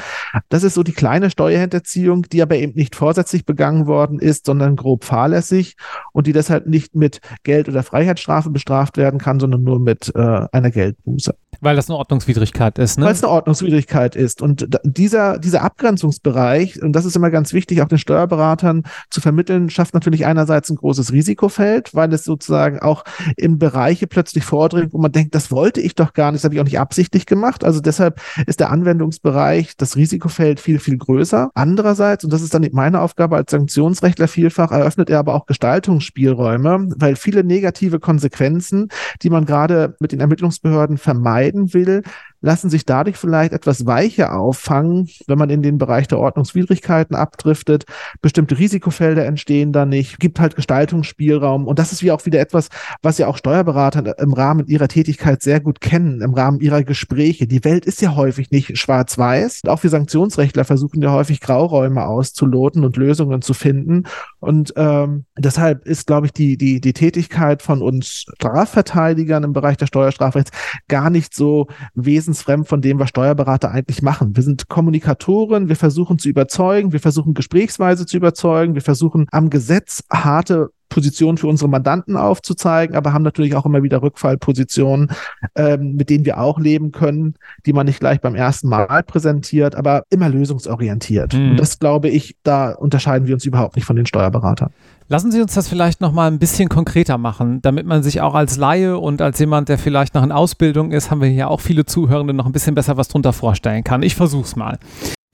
Das 0.49 0.63
ist 0.63 0.75
so 0.75 0.83
die 0.83 0.93
kleine 0.93 1.29
Steuerhinterziehung, 1.31 2.23
die 2.23 2.41
aber 2.41 2.57
eben 2.57 2.73
nicht 2.75 2.95
vorsätzlich 2.95 3.45
begangen 3.45 3.87
worden 3.87 4.19
ist, 4.19 4.45
sondern 4.45 4.60
grob 4.69 5.03
fahrlässig 5.03 5.75
und 6.13 6.27
die 6.27 6.33
deshalb 6.33 6.67
nicht 6.67 6.95
mit 6.95 7.19
Geld- 7.43 7.69
oder 7.69 7.83
Freiheitsstrafe 7.83 8.49
bestraft 8.49 8.97
werden 8.97 9.19
kann, 9.19 9.39
sondern 9.39 9.63
nur 9.63 9.79
mit 9.79 10.11
äh, 10.15 10.47
einer 10.51 10.71
Geldbuße. 10.71 11.35
Weil 11.61 11.75
das 11.75 11.89
eine 11.89 11.97
Ordnungswidrigkeit 11.97 12.79
ist, 12.79 12.97
ne? 12.97 13.05
Weil 13.05 13.13
es 13.13 13.23
eine 13.23 13.31
Ordnungswidrigkeit 13.31 14.15
ist. 14.15 14.41
Und 14.41 14.67
dieser, 14.83 15.37
dieser 15.37 15.61
Abgrenzungsbereich, 15.61 16.81
und 16.81 16.93
das 16.93 17.05
ist 17.05 17.15
immer 17.15 17.29
ganz 17.29 17.53
wichtig, 17.53 17.83
auch 17.83 17.87
den 17.87 17.99
Steuerberatern 17.99 18.83
zu 19.11 19.21
vermitteln, 19.21 19.69
schafft 19.69 19.93
natürlich 19.93 20.25
einerseits 20.25 20.71
ein 20.71 20.75
großes 20.75 21.11
Risikofeld, 21.11 21.93
weil 21.93 22.11
es 22.13 22.23
sozusagen 22.23 22.79
auch 22.79 23.03
in 23.37 23.59
Bereiche 23.59 24.07
plötzlich 24.07 24.43
vordringt, 24.43 24.91
wo 24.91 24.97
man 24.97 25.11
denkt, 25.11 25.35
das 25.35 25.51
wollte 25.51 25.81
ich 25.81 25.93
doch 25.93 26.13
gar 26.13 26.31
nicht, 26.31 26.39
das 26.39 26.45
habe 26.45 26.55
ich 26.55 26.61
auch 26.61 26.65
nicht 26.65 26.79
absichtlich 26.79 27.27
gemacht. 27.27 27.63
Also 27.63 27.79
deshalb 27.79 28.19
ist 28.47 28.59
der 28.59 28.71
Anwendungsbereich, 28.71 29.77
das 29.77 29.95
Risikofeld 29.95 30.59
viel, 30.59 30.79
viel 30.79 30.97
größer. 30.97 31.51
Andererseits, 31.53 32.23
und 32.23 32.33
das 32.33 32.41
ist 32.41 32.55
dann 32.55 32.67
meine 32.71 33.01
Aufgabe 33.01 33.35
als 33.35 33.51
Sanktionsrechtler 33.51 34.27
vielfach, 34.27 34.71
eröffnet 34.71 35.11
er 35.11 35.19
aber 35.19 35.35
auch 35.35 35.45
Gestaltungsspielräume, 35.45 36.89
weil 36.97 37.15
viele 37.15 37.43
negative 37.43 37.99
Konsequenzen, 37.99 38.87
die 39.21 39.29
man 39.29 39.45
gerade 39.45 39.95
mit 39.99 40.11
den 40.11 40.21
Ermittlungsbehörden 40.21 40.97
vermeidet, 40.97 41.50
vermeiden 41.51 41.73
will, 41.73 42.01
lassen 42.41 42.69
sich 42.69 42.85
dadurch 42.85 43.17
vielleicht 43.17 43.53
etwas 43.53 43.85
weicher 43.85 44.37
auffangen, 44.37 45.09
wenn 45.27 45.37
man 45.37 45.49
in 45.49 45.61
den 45.61 45.77
Bereich 45.77 46.07
der 46.07 46.19
Ordnungswidrigkeiten 46.19 47.15
abdriftet. 47.15 47.85
Bestimmte 48.21 48.57
Risikofelder 48.57 49.25
entstehen 49.25 49.71
da 49.71 49.85
nicht, 49.85 50.19
gibt 50.19 50.39
halt 50.39 50.55
Gestaltungsspielraum. 50.55 51.67
Und 51.67 51.79
das 51.79 51.91
ist 51.91 52.03
wie 52.03 52.11
auch 52.11 52.25
wieder 52.25 52.39
etwas, 52.39 52.69
was 53.01 53.17
ja 53.19 53.27
auch 53.27 53.37
Steuerberater 53.37 54.17
im 54.19 54.33
Rahmen 54.33 54.67
ihrer 54.67 54.87
Tätigkeit 54.87 55.41
sehr 55.41 55.59
gut 55.59 55.81
kennen, 55.81 56.21
im 56.21 56.33
Rahmen 56.33 56.59
ihrer 56.59 56.83
Gespräche. 56.83 57.47
Die 57.47 57.63
Welt 57.63 57.85
ist 57.85 58.01
ja 58.01 58.15
häufig 58.15 58.51
nicht 58.51 58.77
schwarz-weiß. 58.77 59.61
Auch 59.67 59.83
wir 59.83 59.89
Sanktionsrechtler 59.89 60.65
versuchen 60.65 61.01
ja 61.01 61.11
häufig 61.11 61.41
Grauräume 61.41 62.05
auszuloten 62.05 62.83
und 62.83 62.97
Lösungen 62.97 63.41
zu 63.41 63.53
finden. 63.53 64.03
Und 64.39 64.73
ähm, 64.75 65.25
deshalb 65.37 65.85
ist, 65.85 66.07
glaube 66.07 66.25
ich, 66.25 66.33
die, 66.33 66.57
die, 66.57 66.81
die 66.81 66.93
Tätigkeit 66.93 67.61
von 67.61 67.81
uns 67.83 68.25
Strafverteidigern 68.35 69.43
im 69.43 69.53
Bereich 69.53 69.77
der 69.77 69.85
Steuerstrafrechts 69.85 70.51
gar 70.87 71.09
nicht 71.09 71.35
so 71.35 71.67
wesensfremd 72.31 72.67
von 72.67 72.81
dem, 72.81 72.99
was 72.99 73.09
Steuerberater 73.09 73.71
eigentlich 73.71 74.01
machen. 74.01 74.35
Wir 74.35 74.43
sind 74.43 74.69
Kommunikatoren, 74.69 75.69
wir 75.69 75.75
versuchen 75.75 76.17
zu 76.17 76.29
überzeugen, 76.29 76.93
wir 76.93 76.99
versuchen 76.99 77.33
gesprächsweise 77.33 78.05
zu 78.05 78.17
überzeugen, 78.17 78.73
wir 78.73 78.81
versuchen 78.81 79.27
am 79.31 79.49
Gesetz 79.49 80.03
harte 80.11 80.69
Positionen 80.89 81.37
für 81.37 81.47
unsere 81.47 81.69
Mandanten 81.69 82.17
aufzuzeigen, 82.17 82.95
aber 82.97 83.13
haben 83.13 83.23
natürlich 83.23 83.55
auch 83.55 83.65
immer 83.65 83.81
wieder 83.81 84.01
Rückfallpositionen, 84.01 85.11
ähm, 85.55 85.95
mit 85.95 86.09
denen 86.09 86.25
wir 86.25 86.37
auch 86.37 86.59
leben 86.59 86.91
können, 86.91 87.35
die 87.65 87.71
man 87.71 87.85
nicht 87.85 88.01
gleich 88.01 88.19
beim 88.19 88.35
ersten 88.35 88.67
Mal 88.67 89.03
präsentiert, 89.03 89.75
aber 89.75 90.03
immer 90.09 90.27
lösungsorientiert. 90.27 91.33
Mhm. 91.33 91.51
Und 91.51 91.59
das 91.59 91.79
glaube 91.79 92.09
ich, 92.09 92.35
da 92.43 92.71
unterscheiden 92.71 93.25
wir 93.27 93.35
uns 93.35 93.45
überhaupt 93.45 93.77
nicht 93.77 93.85
von 93.85 93.95
den 93.95 94.05
Steuerberatern. 94.05 94.71
Lassen 95.11 95.29
Sie 95.29 95.41
uns 95.41 95.53
das 95.53 95.67
vielleicht 95.67 95.99
noch 95.99 96.13
mal 96.13 96.31
ein 96.31 96.39
bisschen 96.39 96.69
konkreter 96.69 97.17
machen, 97.17 97.61
damit 97.61 97.85
man 97.85 98.01
sich 98.01 98.21
auch 98.21 98.33
als 98.33 98.55
Laie 98.55 98.97
und 98.97 99.21
als 99.21 99.39
jemand, 99.39 99.67
der 99.67 99.77
vielleicht 99.77 100.15
noch 100.15 100.23
in 100.23 100.31
Ausbildung 100.31 100.91
ist, 100.91 101.11
haben 101.11 101.19
wir 101.19 101.27
hier 101.27 101.49
auch 101.49 101.59
viele 101.59 101.83
Zuhörende 101.83 102.33
noch 102.33 102.45
ein 102.45 102.53
bisschen 102.53 102.75
besser 102.75 102.95
was 102.95 103.09
drunter 103.09 103.33
vorstellen 103.33 103.83
kann. 103.83 104.03
Ich 104.03 104.15
versuche 104.15 104.45
es 104.45 104.55
mal. 104.55 104.79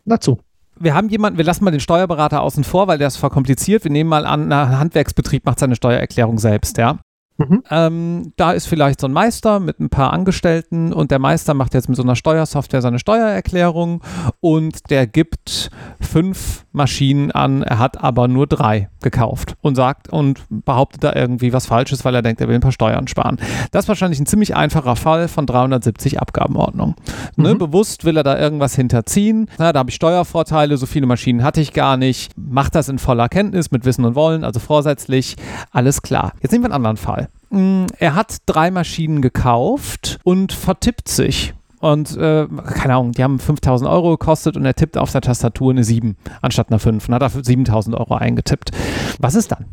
Dazu 0.04 0.40
wir 0.80 0.94
haben 0.94 1.10
jemanden, 1.10 1.38
wir 1.38 1.46
lassen 1.46 1.64
mal 1.64 1.72
den 1.72 1.80
Steuerberater 1.80 2.42
außen 2.42 2.64
vor, 2.64 2.88
weil 2.88 2.98
der 2.98 3.08
ist 3.08 3.18
verkompliziert. 3.18 3.84
Wir 3.84 3.92
nehmen 3.92 4.10
mal 4.10 4.26
an, 4.26 4.52
ein 4.52 4.80
Handwerksbetrieb 4.80 5.46
macht 5.46 5.60
seine 5.60 5.76
Steuererklärung 5.76 6.38
selbst, 6.38 6.78
ja. 6.78 7.00
Mhm. 7.38 7.64
Ähm, 7.70 8.34
da 8.36 8.52
ist 8.52 8.68
vielleicht 8.68 9.00
so 9.00 9.08
ein 9.08 9.14
Meister 9.14 9.60
mit 9.60 9.80
ein 9.80 9.90
paar 9.90 10.14
Angestellten 10.14 10.92
und 10.92 11.12
der 11.12 11.20
Meister 11.20 11.54
macht 11.54 11.74
jetzt 11.74 11.88
mit 11.88 11.96
so 11.96 12.04
einer 12.04 12.16
Steuersoftware 12.16 12.82
seine 12.82 13.00
Steuererklärung 13.00 14.04
und 14.40 14.90
der 14.90 15.08
gibt 15.08 15.70
fünf 16.00 16.66
Maschinen 16.72 17.32
an, 17.32 17.64
er 17.64 17.80
hat 17.80 18.04
aber 18.04 18.28
nur 18.28 18.48
drei 18.48 18.90
gekauft 19.02 19.56
und 19.62 19.76
sagt 19.76 20.10
und 20.10 20.42
behauptet 20.50 21.04
da 21.04 21.14
irgendwie 21.14 21.54
was 21.54 21.66
Falsches, 21.66 22.06
weil 22.06 22.16
er 22.16 22.22
denkt, 22.22 22.42
er 22.42 22.48
will 22.48 22.56
ein 22.56 22.62
paar 22.62 22.72
Steuern 22.72 23.08
sparen. 23.08 23.38
Das 23.72 23.86
ist 23.86 23.90
wahrscheinlich 23.90 24.20
ein 24.20 24.26
ziemlich 24.26 24.56
einfacher 24.56 24.96
Fall 24.96 25.28
von 25.28 25.46
370 25.46 26.20
Abgabenordnung. 26.20 26.96
Ne, 27.36 27.44
mhm. 27.44 27.44
Ne, 27.44 27.56
bewusst 27.56 28.06
will 28.06 28.18
er 28.18 28.24
da 28.24 28.38
irgendwas 28.38 28.76
hinterziehen. 28.76 29.50
Na, 29.58 29.74
da 29.74 29.80
habe 29.80 29.90
ich 29.90 29.96
Steuervorteile, 29.96 30.78
so 30.78 30.86
viele 30.86 31.06
Maschinen 31.06 31.44
hatte 31.44 31.62
ich 31.62 31.74
gar 31.74 31.98
nicht. 31.98 32.32
Macht 32.38 32.76
das 32.76 32.90
in 32.90 33.00
voller 33.00 33.30
Kenntnis 33.30 33.72
mit 33.72 33.86
Wissen 33.86 34.06
und 34.06 34.16
Wollen, 34.16 34.44
also 34.44 34.60
vorsätzlich. 34.60 35.36
Alles 35.72 36.02
klar. 36.02 36.34
Jetzt 36.42 36.52
nehmen 36.52 36.64
wir 36.64 36.68
einen 36.68 36.86
anderen 36.86 36.98
Fall. 36.98 37.27
Mm, 37.50 37.86
er 37.98 38.16
hat 38.16 38.38
drei 38.46 38.72
Maschinen 38.72 39.22
gekauft 39.22 40.20
und 40.24 40.54
vertippt 40.54 41.10
sich. 41.10 41.54
Und 41.80 42.18
äh, 42.18 42.48
keine 42.48 42.96
Ahnung, 42.96 43.12
die 43.12 43.24
haben 43.24 43.40
5000 43.40 43.90
Euro 43.90 44.12
gekostet 44.18 44.58
und 44.58 44.66
er 44.66 44.74
tippt 44.74 44.98
auf 44.98 45.12
der 45.12 45.22
Tastatur 45.22 45.72
eine 45.72 45.84
7 45.84 46.18
anstatt 46.42 46.70
einer 46.70 46.80
5 46.80 47.08
und 47.08 47.14
hat 47.14 47.22
dafür 47.22 47.44
7000 47.44 47.96
Euro 47.96 48.16
eingetippt. 48.16 48.72
Was 49.20 49.36
ist 49.36 49.52
dann? 49.52 49.66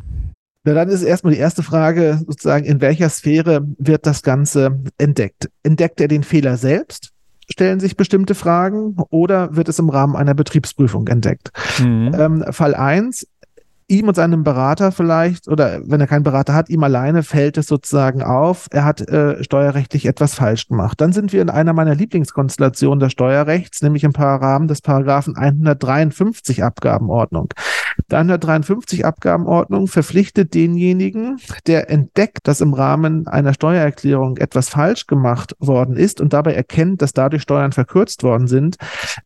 Na, 0.65 0.73
dann 0.73 0.89
ist 0.89 1.03
erstmal 1.03 1.33
die 1.33 1.39
erste 1.39 1.63
Frage 1.63 2.21
sozusagen, 2.25 2.65
in 2.65 2.81
welcher 2.81 3.09
Sphäre 3.09 3.65
wird 3.77 4.05
das 4.05 4.23
Ganze 4.23 4.79
entdeckt? 4.97 5.49
Entdeckt 5.63 6.01
er 6.01 6.07
den 6.07 6.23
Fehler 6.23 6.57
selbst? 6.57 7.11
Stellen 7.51 7.79
sich 7.79 7.95
bestimmte 7.95 8.33
Fragen 8.33 8.95
oder 9.11 9.55
wird 9.55 9.69
es 9.69 9.77
im 9.77 9.89
Rahmen 9.89 10.15
einer 10.15 10.33
Betriebsprüfung 10.33 11.07
entdeckt? 11.07 11.51
Mhm. 11.79 12.15
Ähm, 12.17 12.45
Fall 12.49 12.73
1, 12.73 13.27
ihm 13.87 14.07
und 14.07 14.15
seinem 14.15 14.43
Berater 14.43 14.91
vielleicht, 14.91 15.47
oder 15.47 15.81
wenn 15.85 16.01
er 16.01 16.07
keinen 16.07 16.23
Berater 16.23 16.53
hat, 16.53 16.69
ihm 16.69 16.83
alleine 16.83 17.23
fällt 17.23 17.57
es 17.57 17.67
sozusagen 17.67 18.23
auf, 18.23 18.67
er 18.71 18.83
hat 18.83 19.01
äh, 19.09 19.43
steuerrechtlich 19.43 20.05
etwas 20.05 20.35
falsch 20.35 20.67
gemacht. 20.67 20.99
Dann 21.01 21.13
sind 21.13 21.33
wir 21.33 21.41
in 21.41 21.49
einer 21.49 21.73
meiner 21.73 21.93
Lieblingskonstellationen 21.93 22.99
des 22.99 23.11
Steuerrechts, 23.11 23.81
nämlich 23.81 24.03
im 24.03 24.11
Rahmen 24.15 24.67
des 24.67 24.81
Paragraphen 24.81 25.35
153 25.35 26.63
Abgabenordnung. 26.63 27.49
Die 28.11 28.15
153 28.15 29.05
Abgabenordnung 29.05 29.87
verpflichtet 29.87 30.53
denjenigen, 30.53 31.37
der 31.67 31.89
entdeckt, 31.89 32.47
dass 32.47 32.61
im 32.61 32.73
Rahmen 32.73 33.27
einer 33.27 33.53
Steuererklärung 33.53 34.37
etwas 34.37 34.69
falsch 34.69 35.07
gemacht 35.07 35.55
worden 35.59 35.95
ist 35.95 36.21
und 36.21 36.33
dabei 36.33 36.53
erkennt, 36.53 37.01
dass 37.01 37.13
dadurch 37.13 37.41
Steuern 37.41 37.71
verkürzt 37.71 38.23
worden 38.23 38.47
sind, 38.47 38.77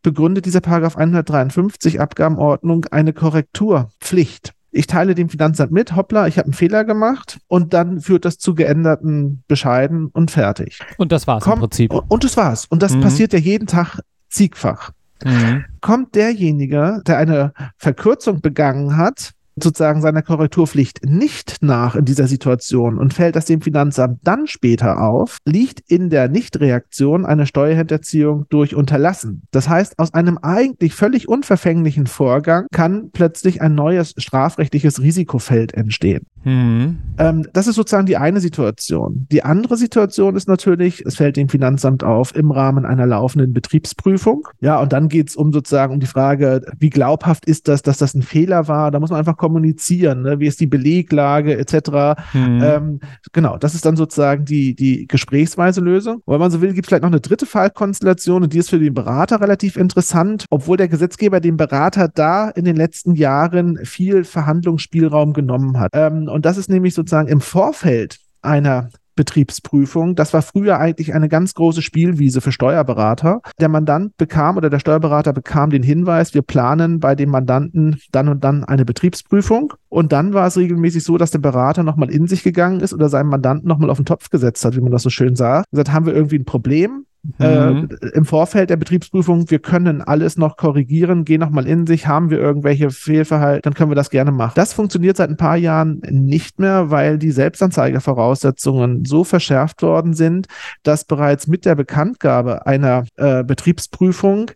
begründet 0.02 0.46
dieser 0.46 0.62
Paragraph 0.62 0.98
153 0.98 2.00
Abgabenordnung 2.00 2.86
eine 2.92 3.14
Korrekturpflicht. 3.14 4.54
Ich 4.72 4.86
teile 4.86 5.16
dem 5.16 5.30
Finanzamt 5.30 5.72
mit, 5.72 5.96
hoppla, 5.96 6.28
ich 6.28 6.38
habe 6.38 6.46
einen 6.46 6.54
Fehler 6.54 6.86
gemacht 6.86 7.40
und 7.48 7.74
dann 7.74 8.02
führt 8.02 8.24
das 8.24 8.38
zu 8.38 8.54
geänderten 8.54 9.44
Bescheiden 9.48 10.08
und 10.08 10.30
fertig. 10.30 10.80
Und 10.98 11.12
das 11.12 11.26
war's 11.26 11.44
Komm, 11.44 11.54
im 11.54 11.60
Prinzip. 11.62 11.92
Und 11.92 12.24
das 12.24 12.38
war's. 12.38 12.68
Und 12.70 12.84
das 12.84 12.94
mhm. 12.94 13.02
passiert 13.02 13.34
ja 13.34 13.40
jeden 13.40 13.66
Tag 13.66 14.00
zigfach. 14.30 14.92
Mhm. 15.24 15.66
Kommt 15.82 16.16
derjenige, 16.16 17.02
der 17.06 17.18
eine 17.18 17.54
Verkürzung 17.78 18.42
begangen 18.42 18.98
hat, 18.98 19.34
sozusagen 19.64 20.02
seiner 20.02 20.22
Korrekturpflicht 20.22 21.06
nicht 21.06 21.58
nach 21.62 21.96
in 21.96 22.06
dieser 22.06 22.28
Situation 22.28 22.98
und 22.98 23.14
fällt 23.14 23.36
das 23.36 23.46
dem 23.46 23.62
Finanzamt 23.62 24.20
dann 24.24 24.48
später 24.48 25.02
auf, 25.02 25.38
liegt 25.46 25.82
in 25.90 26.10
der 26.10 26.30
Nichtreaktion 26.30 27.26
eine 27.26 27.46
Steuerhinterziehung 27.46 28.46
durch 28.50 28.76
Unterlassen. 28.76 29.44
Das 29.52 29.70
heißt, 29.70 30.00
aus 30.00 30.14
einem 30.14 30.38
eigentlich 30.42 30.94
völlig 30.94 31.28
unverfänglichen 31.28 32.08
Vorgang 32.08 32.68
kann 32.72 33.10
plötzlich 33.12 33.62
ein 33.62 33.76
neues 33.76 34.14
strafrechtliches 34.18 35.02
Risikofeld 35.02 35.74
entstehen. 35.74 36.26
Mhm. 36.44 36.98
Ähm, 37.18 37.48
das 37.54 37.68
ist 37.68 37.76
sozusagen 37.76 38.06
die 38.06 38.18
eine 38.18 38.40
Situation. 38.40 39.28
Die 39.32 39.44
andere 39.44 39.78
Situation 39.78 40.36
ist 40.36 40.48
natürlich, 40.48 41.06
es 41.06 41.18
fällt 41.18 41.38
dem 41.38 41.50
Finanzamt 41.50 42.04
auf 42.04 42.36
im 42.36 42.52
Rahmen 42.52 42.86
einer 42.86 43.06
laufenden 43.06 43.54
Betriebsprüfung. 43.54 44.48
Ja, 44.62 44.80
und 44.80 44.94
dann 44.94 45.10
geht 45.10 45.30
es 45.30 45.36
um 45.36 45.52
sozusagen 45.52 45.94
um 45.94 46.00
die 46.00 46.08
Frage, 46.08 46.62
wie 46.78 46.90
glaubhaft 46.90 47.46
ist 47.46 47.68
das, 47.68 47.82
dass 47.82 47.98
das 47.98 48.14
ein 48.14 48.22
Fehler 48.22 48.68
war? 48.68 48.92
Da 48.92 49.00
muss 49.00 49.10
man 49.10 49.20
einfach 49.20 49.38
kommunizieren. 49.50 50.22
Ne? 50.22 50.40
Wie 50.40 50.48
ist 50.48 50.60
die 50.60 50.68
Beleglage 50.68 51.58
etc. 51.58 52.22
Mhm. 52.34 52.62
Ähm, 52.64 53.00
genau, 53.34 53.58
das 53.58 53.74
ist 53.74 53.86
dann 53.86 53.96
sozusagen 53.96 54.46
die, 54.46 54.76
die 54.76 55.08
gesprächsweise 55.08 55.82
Lösung. 55.82 56.22
Und 56.26 56.34
wenn 56.34 56.40
man 56.40 56.52
so 56.52 56.62
will, 56.62 56.74
gibt 56.74 56.86
es 56.86 56.90
vielleicht 56.90 57.04
noch 57.04 57.10
eine 57.10 57.20
dritte 57.20 57.48
Fallkonstellation 57.48 58.44
und 58.44 58.54
die 58.54 58.60
ist 58.60 58.70
für 58.70 58.80
den 58.80 58.94
Berater 58.94 59.42
relativ 59.42 59.76
interessant, 59.76 60.46
obwohl 60.52 60.78
der 60.78 60.88
Gesetzgeber 60.88 61.40
dem 61.40 61.58
Berater 61.58 62.08
da 62.08 62.50
in 62.50 62.66
den 62.66 62.76
letzten 62.76 63.16
Jahren 63.16 63.80
viel 63.84 64.24
Verhandlungsspielraum 64.24 65.34
genommen 65.34 65.80
hat. 65.80 65.90
Ähm, 65.94 66.28
und 66.28 66.46
das 66.46 66.58
ist 66.58 66.70
nämlich 66.70 66.94
sozusagen 66.94 67.28
im 67.28 67.42
Vorfeld 67.42 68.20
einer 68.42 68.90
Betriebsprüfung. 69.20 70.16
Das 70.16 70.34
war 70.34 70.42
früher 70.42 70.80
eigentlich 70.80 71.14
eine 71.14 71.28
ganz 71.28 71.54
große 71.54 71.82
Spielwiese 71.82 72.40
für 72.40 72.54
Steuerberater. 72.54 73.42
Der 73.60 73.68
Mandant 73.68 74.16
bekam 74.16 74.56
oder 74.56 74.70
der 74.70 74.80
Steuerberater 74.80 75.34
bekam 75.34 75.72
den 75.72 75.84
Hinweis, 75.84 76.34
wir 76.34 76.42
planen 76.42 77.02
bei 77.02 77.16
dem 77.16 77.30
Mandanten 77.30 78.00
dann 78.14 78.30
und 78.30 78.46
dann 78.46 78.64
eine 78.64 78.86
Betriebsprüfung. 78.86 79.74
Und 79.90 80.14
dann 80.14 80.34
war 80.34 80.48
es 80.48 80.56
regelmäßig 80.56 81.04
so, 81.04 81.18
dass 81.18 81.32
der 81.32 81.40
Berater 81.40 81.84
nochmal 81.84 82.10
in 82.10 82.28
sich 82.28 82.44
gegangen 82.44 82.80
ist 82.80 82.94
oder 82.94 83.10
seinem 83.10 83.28
Mandanten 83.28 83.68
nochmal 83.68 83.90
auf 83.90 83.98
den 83.98 84.06
Topf 84.06 84.30
gesetzt 84.30 84.64
hat, 84.64 84.78
wie 84.78 84.82
man 84.82 84.92
das 84.94 85.04
so 85.04 85.10
schön 85.10 85.36
sagt. 85.36 85.70
Gesagt, 85.70 85.92
haben 85.92 86.06
wir 86.06 86.16
irgendwie 86.16 86.38
ein 86.38 86.46
Problem? 86.46 87.06
Mhm. 87.24 87.90
Äh, 88.02 88.08
im 88.14 88.26
Vorfeld 88.26 88.70
der 88.70 88.78
Betriebsprüfung, 88.78 89.50
wir 89.50 89.60
können 89.60 90.02
alles 90.02 90.38
noch 90.38 90.56
korrigieren, 90.56 91.26
gehen 91.26 91.42
nochmal 91.42 91.68
in 91.68 91.86
sich, 91.86 92.08
haben 92.08 92.30
wir 92.30 92.40
irgendwelche 92.40 92.92
Fehlverhalten, 92.92 93.62
dann 93.64 93.74
können 93.74 93.92
wir 93.92 93.96
das 93.96 94.10
gerne 94.10 94.32
machen. 94.32 94.54
Das 94.56 94.74
funktioniert 94.74 95.18
seit 95.18 95.30
ein 95.30 95.38
paar 95.38 95.58
Jahren 95.58 96.02
nicht 96.10 96.60
mehr, 96.60 96.92
weil 96.92 97.18
die 97.18 97.32
Selbstanzeigevoraussetzungen 97.32 99.04
so 99.04 99.26
verschärft 99.26 99.82
worden 99.82 100.14
sind, 100.14 100.48
dass 100.84 101.04
bereits 101.04 101.48
mit 101.48 101.66
der 101.66 101.76
Bekanntgabe 101.76 102.66
einer 102.66 103.04
äh, 103.18 103.44
Betriebsprüfung 103.44 104.52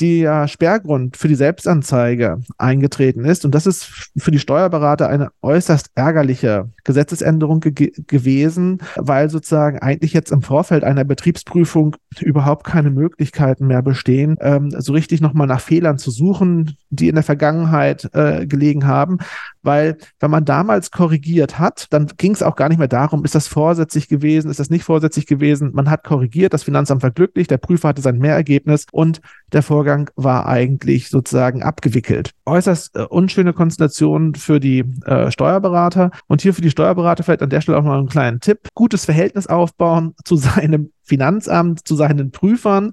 der 0.00 0.46
Sperrgrund 0.48 1.16
für 1.16 1.28
die 1.28 1.34
Selbstanzeige 1.34 2.40
eingetreten 2.58 3.24
ist. 3.24 3.44
Und 3.44 3.54
das 3.54 3.66
ist 3.66 3.84
für 4.16 4.30
die 4.30 4.38
Steuerberater 4.38 5.08
eine 5.08 5.30
äußerst 5.42 5.90
ärgerliche 5.94 6.70
Gesetzesänderung 6.84 7.60
ge 7.60 7.92
gewesen, 8.06 8.82
weil 8.96 9.30
sozusagen 9.30 9.78
eigentlich 9.78 10.12
jetzt 10.12 10.32
im 10.32 10.42
Vorfeld 10.42 10.84
einer 10.84 11.04
Betriebsprüfung 11.04 11.96
überhaupt 12.20 12.66
keine 12.66 12.90
Möglichkeiten 12.90 13.66
mehr 13.66 13.82
bestehen, 13.82 14.36
ähm, 14.40 14.70
so 14.70 14.92
richtig 14.92 15.20
nochmal 15.20 15.46
nach 15.46 15.60
Fehlern 15.60 15.98
zu 15.98 16.10
suchen, 16.10 16.76
die 16.90 17.08
in 17.08 17.14
der 17.14 17.24
Vergangenheit 17.24 18.08
äh, 18.12 18.46
gelegen 18.46 18.86
haben, 18.86 19.18
weil 19.66 19.98
wenn 20.20 20.30
man 20.30 20.44
damals 20.44 20.90
korrigiert 20.90 21.58
hat, 21.58 21.88
dann 21.90 22.06
ging 22.16 22.32
es 22.32 22.42
auch 22.42 22.56
gar 22.56 22.68
nicht 22.68 22.78
mehr 22.78 22.88
darum, 22.88 23.24
ist 23.24 23.34
das 23.34 23.48
vorsätzlich 23.48 24.08
gewesen, 24.08 24.50
ist 24.50 24.60
das 24.60 24.70
nicht 24.70 24.84
vorsätzlich 24.84 25.26
gewesen. 25.26 25.72
Man 25.74 25.90
hat 25.90 26.04
korrigiert, 26.04 26.54
das 26.54 26.62
Finanzamt 26.62 27.02
war 27.02 27.10
glücklich, 27.10 27.48
der 27.48 27.58
Prüfer 27.58 27.88
hatte 27.88 28.02
sein 28.02 28.18
Mehrergebnis 28.18 28.86
und 28.92 29.20
der 29.52 29.62
Vorgang 29.62 30.10
war 30.16 30.46
eigentlich 30.46 31.10
sozusagen 31.10 31.62
abgewickelt. 31.62 32.30
Äußerst 32.46 32.96
äh, 32.96 33.02
unschöne 33.02 33.52
Konstellation 33.52 34.34
für 34.34 34.60
die 34.60 34.84
äh, 35.04 35.30
Steuerberater 35.30 36.10
und 36.28 36.40
hier 36.40 36.54
für 36.54 36.62
die 36.62 36.70
Steuerberater 36.70 37.24
vielleicht 37.24 37.42
an 37.42 37.50
der 37.50 37.60
Stelle 37.60 37.78
auch 37.78 37.82
mal 37.82 37.98
einen 37.98 38.08
kleinen 38.08 38.40
Tipp. 38.40 38.68
Gutes 38.74 39.04
Verhältnis 39.04 39.46
aufbauen 39.46 40.14
zu 40.24 40.36
seinem 40.36 40.92
Finanzamt, 41.02 41.86
zu 41.86 41.94
seinen 41.94 42.32
Prüfern, 42.32 42.92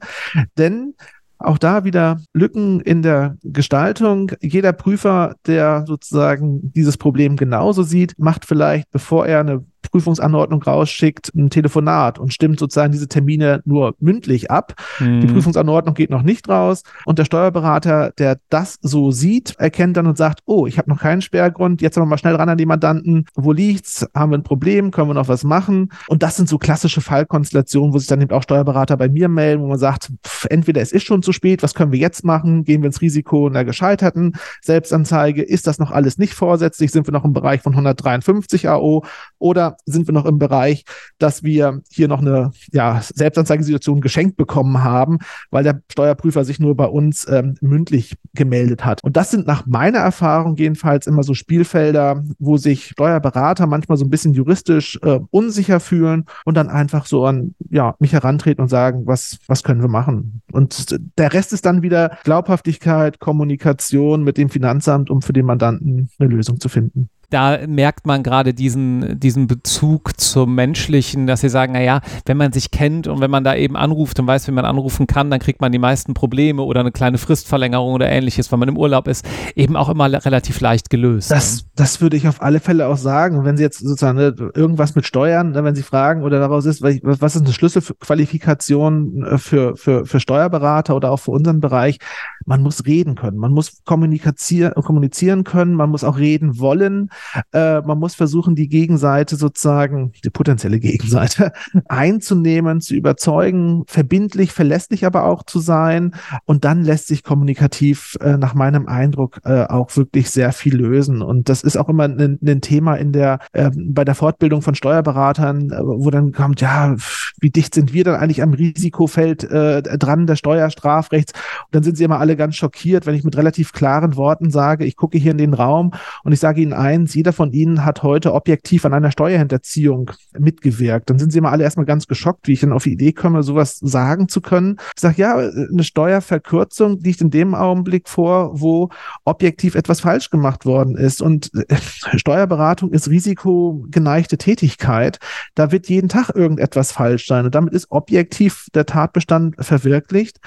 denn 0.57 0.93
auch 1.43 1.57
da 1.57 1.83
wieder 1.83 2.19
Lücken 2.33 2.79
in 2.79 3.01
der 3.01 3.37
Gestaltung. 3.43 4.31
Jeder 4.41 4.73
Prüfer, 4.73 5.35
der 5.45 5.83
sozusagen 5.85 6.71
dieses 6.73 6.97
Problem 6.97 7.35
genauso 7.35 7.83
sieht, 7.83 8.15
macht 8.17 8.45
vielleicht, 8.45 8.89
bevor 8.91 9.27
er 9.27 9.41
eine 9.41 9.65
Prüfungsanordnung 9.89 10.61
rausschickt, 10.63 11.33
ein 11.35 11.49
Telefonat 11.49 12.19
und 12.19 12.33
stimmt 12.33 12.59
sozusagen 12.59 12.91
diese 12.91 13.07
Termine 13.07 13.61
nur 13.65 13.95
mündlich 13.99 14.51
ab. 14.51 14.73
Mhm. 14.99 15.21
Die 15.21 15.27
Prüfungsanordnung 15.27 15.95
geht 15.95 16.09
noch 16.09 16.23
nicht 16.23 16.49
raus 16.49 16.83
und 17.05 17.19
der 17.19 17.25
Steuerberater, 17.25 18.11
der 18.17 18.39
das 18.49 18.77
so 18.81 19.11
sieht, 19.11 19.55
erkennt 19.57 19.97
dann 19.97 20.07
und 20.07 20.17
sagt, 20.17 20.41
oh, 20.45 20.67
ich 20.67 20.77
habe 20.77 20.89
noch 20.89 20.99
keinen 20.99 21.21
Sperrgrund, 21.21 21.81
jetzt 21.81 21.97
haben 21.97 22.03
wir 22.03 22.09
mal 22.09 22.17
schnell 22.17 22.35
ran 22.35 22.49
an 22.49 22.57
die 22.57 22.65
Mandanten, 22.65 23.25
wo 23.35 23.51
liegt's, 23.51 24.05
haben 24.15 24.31
wir 24.31 24.37
ein 24.37 24.43
Problem, 24.43 24.91
können 24.91 25.09
wir 25.09 25.13
noch 25.13 25.27
was 25.27 25.43
machen? 25.43 25.91
Und 26.07 26.23
das 26.23 26.35
sind 26.35 26.49
so 26.49 26.57
klassische 26.57 27.01
Fallkonstellationen, 27.01 27.93
wo 27.93 27.97
sich 27.97 28.07
dann 28.07 28.21
eben 28.21 28.31
auch 28.31 28.43
Steuerberater 28.43 28.97
bei 28.97 29.09
mir 29.09 29.29
melden, 29.29 29.63
wo 29.63 29.67
man 29.67 29.79
sagt, 29.79 30.11
pff, 30.25 30.45
entweder 30.49 30.81
es 30.81 30.91
ist 30.91 31.05
schon 31.05 31.23
zu 31.23 31.31
spät, 31.31 31.63
was 31.63 31.73
können 31.73 31.91
wir 31.91 31.99
jetzt 31.99 32.23
machen? 32.23 32.63
Gehen 32.63 32.81
wir 32.81 32.87
ins 32.87 33.01
Risiko 33.01 33.47
einer 33.47 33.65
gescheiterten 33.65 34.33
Selbstanzeige? 34.61 35.41
Ist 35.41 35.67
das 35.67 35.79
noch 35.79 35.91
alles 35.91 36.17
nicht 36.17 36.33
vorsätzlich? 36.33 36.91
Sind 36.91 37.07
wir 37.07 37.11
noch 37.11 37.25
im 37.25 37.33
Bereich 37.33 37.61
von 37.61 37.73
153 37.73 38.69
AO? 38.69 39.03
Oder 39.39 39.72
sind 39.85 40.07
wir 40.07 40.13
noch 40.13 40.25
im 40.25 40.39
Bereich, 40.39 40.85
dass 41.17 41.43
wir 41.43 41.81
hier 41.89 42.07
noch 42.07 42.21
eine 42.21 42.51
ja, 42.71 43.01
Selbstanzeigesituation 43.01 44.01
geschenkt 44.01 44.37
bekommen 44.37 44.83
haben, 44.83 45.19
weil 45.51 45.63
der 45.63 45.81
Steuerprüfer 45.91 46.45
sich 46.45 46.59
nur 46.59 46.75
bei 46.75 46.85
uns 46.85 47.27
ähm, 47.29 47.55
mündlich 47.61 48.15
gemeldet 48.33 48.85
hat. 48.85 49.03
Und 49.03 49.17
das 49.17 49.31
sind 49.31 49.47
nach 49.47 49.65
meiner 49.65 49.99
Erfahrung 49.99 50.55
jedenfalls 50.55 51.07
immer 51.07 51.23
so 51.23 51.33
Spielfelder, 51.33 52.23
wo 52.39 52.57
sich 52.57 52.87
Steuerberater 52.89 53.67
manchmal 53.67 53.97
so 53.97 54.05
ein 54.05 54.09
bisschen 54.09 54.33
juristisch 54.33 54.99
äh, 55.03 55.19
unsicher 55.31 55.79
fühlen 55.79 56.25
und 56.45 56.55
dann 56.55 56.69
einfach 56.69 57.05
so 57.05 57.25
an 57.25 57.55
ja, 57.69 57.95
mich 57.99 58.13
herantreten 58.13 58.61
und 58.61 58.69
sagen, 58.69 59.03
was, 59.05 59.37
was 59.47 59.63
können 59.63 59.81
wir 59.81 59.89
machen? 59.89 60.41
Und 60.51 60.97
der 61.17 61.33
Rest 61.33 61.53
ist 61.53 61.65
dann 61.65 61.81
wieder 61.81 62.17
Glaubhaftigkeit, 62.23 63.19
Kommunikation 63.19 64.23
mit 64.23 64.37
dem 64.37 64.49
Finanzamt, 64.49 65.09
um 65.09 65.21
für 65.21 65.33
den 65.33 65.45
Mandanten 65.45 66.09
eine 66.19 66.29
Lösung 66.29 66.59
zu 66.59 66.69
finden 66.69 67.09
da 67.33 67.59
merkt 67.67 68.05
man 68.05 68.21
gerade 68.21 68.53
diesen, 68.53 69.19
diesen 69.19 69.47
Bezug 69.47 70.19
zum 70.19 70.53
Menschlichen, 70.53 71.25
dass 71.25 71.41
sie 71.41 71.49
sagen, 71.49 71.73
naja, 71.73 72.01
wenn 72.25 72.37
man 72.37 72.51
sich 72.51 72.69
kennt 72.69 73.07
und 73.07 73.21
wenn 73.21 73.31
man 73.31 73.43
da 73.43 73.55
eben 73.55 73.75
anruft 73.75 74.19
und 74.19 74.27
weiß, 74.27 74.47
wie 74.47 74.51
man 74.51 74.65
anrufen 74.65 75.07
kann, 75.07 75.31
dann 75.31 75.39
kriegt 75.39 75.59
man 75.59 75.71
die 75.71 75.79
meisten 75.79 76.13
Probleme 76.13 76.61
oder 76.61 76.81
eine 76.81 76.91
kleine 76.91 77.17
Fristverlängerung 77.17 77.93
oder 77.93 78.07
ähnliches, 78.07 78.51
wenn 78.51 78.59
man 78.59 78.69
im 78.69 78.77
Urlaub 78.77 79.07
ist, 79.07 79.25
eben 79.55 79.75
auch 79.75 79.89
immer 79.89 80.11
relativ 80.25 80.61
leicht 80.61 80.91
gelöst. 80.91 81.31
Das, 81.31 81.65
das 81.75 82.01
würde 82.01 82.17
ich 82.17 82.27
auf 82.27 82.41
alle 82.41 82.59
Fälle 82.59 82.87
auch 82.87 82.97
sagen. 82.97 83.43
Wenn 83.45 83.57
Sie 83.57 83.63
jetzt 83.63 83.79
sozusagen 83.79 84.17
ne, 84.17 84.35
irgendwas 84.53 84.93
mit 84.93 85.07
Steuern, 85.07 85.51
ne, 85.51 85.63
wenn 85.63 85.75
Sie 85.75 85.83
fragen 85.83 86.21
oder 86.21 86.39
daraus 86.39 86.65
ist, 86.65 86.83
was 86.83 87.35
ist 87.35 87.41
eine 87.41 87.53
Schlüsselqualifikation 87.53 89.25
äh, 89.25 89.37
für, 89.39 89.75
für, 89.75 90.05
für 90.05 90.19
Steuerberater 90.19 90.95
oder 90.95 91.09
auch 91.09 91.19
für 91.19 91.31
unseren 91.31 91.59
Bereich, 91.61 91.97
man 92.45 92.61
muss 92.61 92.85
reden 92.85 93.15
können, 93.15 93.37
man 93.37 93.53
muss 93.53 93.81
kommunizieren 93.85 95.43
können, 95.43 95.73
man 95.73 95.89
muss 95.89 96.03
auch 96.03 96.17
reden 96.17 96.59
wollen. 96.59 97.09
Äh, 97.51 97.81
man 97.81 97.99
muss 97.99 98.15
versuchen, 98.15 98.55
die 98.55 98.67
Gegenseite 98.67 99.35
sozusagen, 99.35 100.11
die 100.23 100.29
potenzielle 100.29 100.79
Gegenseite, 100.79 101.53
einzunehmen, 101.87 102.81
zu 102.81 102.95
überzeugen, 102.95 103.83
verbindlich, 103.87 104.51
verlässlich 104.51 105.05
aber 105.05 105.25
auch 105.25 105.43
zu 105.43 105.59
sein. 105.59 106.15
Und 106.45 106.65
dann 106.65 106.83
lässt 106.83 107.07
sich 107.07 107.23
kommunikativ 107.23 108.17
äh, 108.21 108.37
nach 108.37 108.53
meinem 108.53 108.87
Eindruck 108.87 109.39
äh, 109.45 109.63
auch 109.63 109.95
wirklich 109.95 110.29
sehr 110.29 110.51
viel 110.51 110.75
lösen. 110.75 111.21
Und 111.21 111.49
das 111.49 111.63
ist 111.63 111.77
auch 111.77 111.89
immer 111.89 112.05
ein, 112.05 112.39
ein 112.43 112.61
Thema 112.61 112.95
in 112.95 113.11
der, 113.11 113.39
ähm, 113.53 113.93
bei 113.93 114.03
der 114.05 114.15
Fortbildung 114.15 114.61
von 114.61 114.75
Steuerberatern, 114.75 115.71
äh, 115.71 115.79
wo 115.81 116.09
dann 116.09 116.31
kommt, 116.31 116.61
ja, 116.61 116.95
wie 117.39 117.49
dicht 117.49 117.75
sind 117.75 117.93
wir 117.93 118.03
dann 118.03 118.15
eigentlich 118.15 118.41
am 118.41 118.53
Risikofeld 118.53 119.43
äh, 119.43 119.81
dran 119.81 120.27
der 120.27 120.35
Steuerstrafrechts? 120.35 121.33
Und 121.33 121.75
dann 121.75 121.83
sind 121.83 121.97
sie 121.97 122.03
immer 122.03 122.19
alle 122.19 122.35
ganz 122.35 122.55
schockiert, 122.55 123.05
wenn 123.05 123.15
ich 123.15 123.23
mit 123.23 123.37
relativ 123.37 123.73
klaren 123.73 124.15
Worten 124.15 124.49
sage, 124.49 124.85
ich 124.85 124.95
gucke 124.95 125.17
hier 125.17 125.31
in 125.31 125.37
den 125.37 125.53
Raum 125.53 125.91
und 126.23 126.31
ich 126.31 126.39
sage 126.39 126.61
ihnen 126.61 126.73
eins, 126.73 127.12
jeder 127.15 127.33
von 127.33 127.51
Ihnen 127.51 127.85
hat 127.85 128.03
heute 128.03 128.33
objektiv 128.33 128.85
an 128.85 128.93
einer 128.93 129.11
Steuerhinterziehung 129.11 130.11
mitgewirkt. 130.37 131.09
Dann 131.09 131.19
sind 131.19 131.31
Sie 131.31 131.39
immer 131.39 131.51
alle 131.51 131.63
erstmal 131.63 131.85
ganz 131.85 132.07
geschockt, 132.07 132.47
wie 132.47 132.53
ich 132.53 132.61
dann 132.61 132.73
auf 132.73 132.83
die 132.83 132.93
Idee 132.93 133.13
komme, 133.13 133.43
sowas 133.43 133.77
sagen 133.79 134.27
zu 134.27 134.41
können. 134.41 134.77
Ich 134.95 135.01
sage, 135.01 135.21
ja, 135.21 135.35
eine 135.35 135.83
Steuerverkürzung 135.83 136.99
liegt 136.99 137.21
in 137.21 137.29
dem 137.29 137.55
Augenblick 137.55 138.09
vor, 138.09 138.59
wo 138.59 138.89
objektiv 139.25 139.75
etwas 139.75 140.01
falsch 140.01 140.29
gemacht 140.29 140.65
worden 140.65 140.95
ist. 140.95 141.21
Und 141.21 141.51
äh, 141.53 141.75
Steuerberatung 142.15 142.91
ist 142.91 143.09
risikogeneigte 143.09 144.37
Tätigkeit. 144.37 145.19
Da 145.55 145.71
wird 145.71 145.89
jeden 145.89 146.09
Tag 146.09 146.29
irgendetwas 146.35 146.91
falsch 146.91 147.27
sein. 147.27 147.45
Und 147.45 147.55
damit 147.55 147.73
ist 147.73 147.91
objektiv 147.91 148.67
der 148.73 148.85
Tatbestand 148.85 149.55
verwirklicht. 149.59 150.39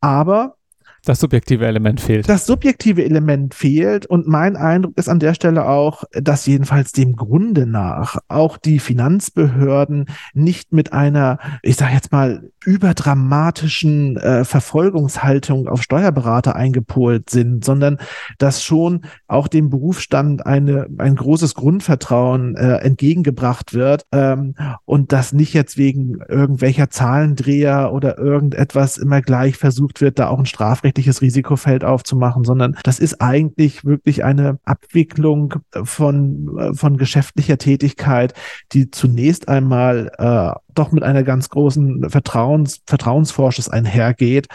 Aber 0.00 0.56
das 1.04 1.18
subjektive 1.18 1.66
Element 1.66 2.00
fehlt. 2.00 2.28
Das 2.28 2.46
subjektive 2.46 3.04
Element 3.04 3.54
fehlt 3.54 4.06
und 4.06 4.28
mein 4.28 4.56
Eindruck 4.56 4.96
ist 4.96 5.08
an 5.08 5.18
der 5.18 5.34
Stelle 5.34 5.68
auch, 5.68 6.04
dass 6.12 6.46
jedenfalls 6.46 6.92
dem 6.92 7.16
Grunde 7.16 7.66
nach 7.66 8.18
auch 8.28 8.56
die 8.56 8.78
Finanzbehörden 8.78 10.06
nicht 10.32 10.72
mit 10.72 10.92
einer, 10.92 11.38
ich 11.62 11.76
sage 11.76 11.94
jetzt 11.94 12.12
mal, 12.12 12.50
überdramatischen 12.64 14.16
äh, 14.16 14.44
Verfolgungshaltung 14.44 15.66
auf 15.66 15.82
Steuerberater 15.82 16.54
eingepolt 16.54 17.30
sind, 17.30 17.64
sondern 17.64 17.98
dass 18.38 18.62
schon 18.62 19.00
auch 19.26 19.48
dem 19.48 19.70
Berufsstand 19.70 20.46
eine, 20.46 20.86
ein 20.98 21.16
großes 21.16 21.54
Grundvertrauen 21.54 22.54
äh, 22.54 22.76
entgegengebracht 22.76 23.74
wird 23.74 24.06
ähm, 24.12 24.54
und 24.84 25.10
dass 25.10 25.32
nicht 25.32 25.52
jetzt 25.52 25.76
wegen 25.76 26.20
irgendwelcher 26.28 26.90
Zahlendreher 26.90 27.92
oder 27.92 28.18
irgendetwas 28.18 28.98
immer 28.98 29.20
gleich 29.20 29.56
versucht 29.56 30.00
wird, 30.00 30.20
da 30.20 30.28
auch 30.28 30.38
ein 30.38 30.46
Strafrecht 30.46 30.91
strafrechtliches 30.92 31.22
Risikofeld 31.22 31.84
aufzumachen, 31.84 32.44
sondern 32.44 32.76
das 32.84 32.98
ist 32.98 33.20
eigentlich 33.20 33.84
wirklich 33.84 34.24
eine 34.24 34.58
Abwicklung 34.64 35.54
von, 35.84 36.58
äh, 36.58 36.74
von 36.74 36.96
geschäftlicher 36.96 37.58
Tätigkeit, 37.58 38.34
die 38.72 38.90
zunächst 38.90 39.48
einmal 39.48 40.12
äh, 40.18 40.58
doch 40.74 40.92
mit 40.92 41.02
einer 41.02 41.22
ganz 41.22 41.48
großen 41.48 42.08
Vertrauens, 42.08 42.82
Vertrauensvorschuss 42.86 43.68
einhergeht. 43.68 44.48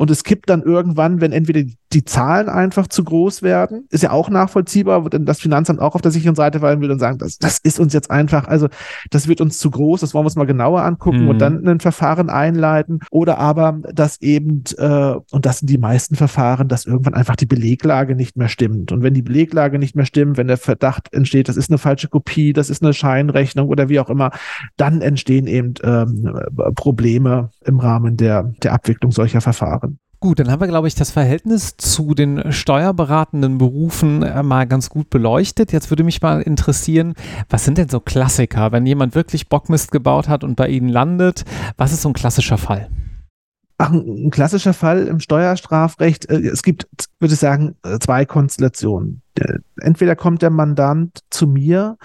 Und 0.00 0.10
es 0.10 0.24
kippt 0.24 0.50
dann 0.50 0.62
irgendwann, 0.62 1.20
wenn 1.20 1.32
entweder 1.32 1.62
die 1.92 2.04
Zahlen 2.04 2.48
einfach 2.48 2.86
zu 2.86 3.04
groß 3.04 3.42
werden, 3.42 3.86
ist 3.90 4.02
ja 4.02 4.10
auch 4.10 4.30
nachvollziehbar, 4.30 5.08
denn 5.10 5.26
das 5.26 5.40
Finanzamt 5.40 5.80
auch 5.80 5.94
auf 5.94 6.02
der 6.02 6.10
sicheren 6.10 6.34
Seite 6.34 6.60
fallen 6.60 6.80
will 6.80 6.90
und 6.90 6.98
sagen, 6.98 7.18
das, 7.18 7.38
das 7.38 7.58
ist 7.58 7.80
uns 7.80 7.92
jetzt 7.92 8.10
einfach, 8.10 8.46
also 8.46 8.68
das 9.10 9.28
wird 9.28 9.40
uns 9.40 9.58
zu 9.58 9.70
groß, 9.70 10.00
das 10.00 10.14
wollen 10.14 10.24
wir 10.24 10.28
uns 10.28 10.36
mal 10.36 10.46
genauer 10.46 10.82
angucken 10.82 11.24
mhm. 11.24 11.28
und 11.28 11.38
dann 11.38 11.66
ein 11.66 11.80
Verfahren 11.80 12.30
einleiten. 12.30 13.00
Oder 13.10 13.38
aber, 13.38 13.80
dass 13.92 14.20
eben, 14.20 14.64
äh, 14.78 15.14
und 15.30 15.46
das 15.46 15.58
sind 15.58 15.68
die 15.68 15.78
meisten 15.78 16.16
Verfahren, 16.16 16.68
dass 16.68 16.86
irgendwann 16.86 17.14
einfach 17.14 17.36
die 17.36 17.46
Beleglage 17.46 18.14
nicht 18.14 18.36
mehr 18.36 18.48
stimmt. 18.48 18.92
Und 18.92 19.02
wenn 19.02 19.14
die 19.14 19.22
Beleglage 19.22 19.78
nicht 19.78 19.96
mehr 19.96 20.06
stimmt, 20.06 20.36
wenn 20.36 20.48
der 20.48 20.58
Verdacht 20.58 21.12
entsteht, 21.12 21.48
das 21.48 21.56
ist 21.56 21.70
eine 21.70 21.78
falsche 21.78 22.08
Kopie, 22.08 22.52
das 22.52 22.70
ist 22.70 22.82
eine 22.82 22.94
Scheinrechnung 22.94 23.68
oder 23.68 23.88
wie 23.88 24.00
auch 24.00 24.10
immer, 24.10 24.30
dann 24.76 25.02
entstehen 25.02 25.46
eben 25.46 25.60
eben 25.60 25.74
ähm, 25.82 26.74
Probleme 26.74 27.50
im 27.64 27.78
Rahmen 27.78 28.16
der, 28.16 28.52
der 28.62 28.72
Abwicklung 28.72 29.12
solcher 29.12 29.40
Verfahren. 29.40 29.89
Gut, 30.22 30.38
dann 30.38 30.50
haben 30.50 30.60
wir, 30.60 30.68
glaube 30.68 30.86
ich, 30.86 30.94
das 30.94 31.10
Verhältnis 31.10 31.78
zu 31.78 32.12
den 32.14 32.52
steuerberatenden 32.52 33.56
Berufen 33.56 34.22
äh, 34.22 34.42
mal 34.42 34.66
ganz 34.66 34.90
gut 34.90 35.08
beleuchtet. 35.08 35.72
Jetzt 35.72 35.90
würde 35.90 36.04
mich 36.04 36.20
mal 36.20 36.42
interessieren, 36.42 37.14
was 37.48 37.64
sind 37.64 37.78
denn 37.78 37.88
so 37.88 38.00
Klassiker, 38.00 38.70
wenn 38.70 38.84
jemand 38.84 39.14
wirklich 39.14 39.48
Bockmist 39.48 39.92
gebaut 39.92 40.28
hat 40.28 40.44
und 40.44 40.56
bei 40.56 40.68
Ihnen 40.68 40.90
landet? 40.90 41.46
Was 41.78 41.92
ist 41.92 42.02
so 42.02 42.10
ein 42.10 42.12
klassischer 42.12 42.58
Fall? 42.58 42.90
Ach, 43.78 43.92
ein 43.92 44.30
klassischer 44.30 44.74
Fall 44.74 45.06
im 45.06 45.20
Steuerstrafrecht. 45.20 46.28
Äh, 46.28 46.48
es 46.48 46.62
gibt, 46.62 46.86
würde 47.18 47.32
ich 47.32 47.40
sagen, 47.40 47.76
äh, 47.82 47.98
zwei 47.98 48.26
Konstellationen. 48.26 49.22
Entweder 49.80 50.16
kommt 50.16 50.42
der 50.42 50.50
Mandant 50.50 51.20
zu 51.30 51.46
mir 51.46 51.96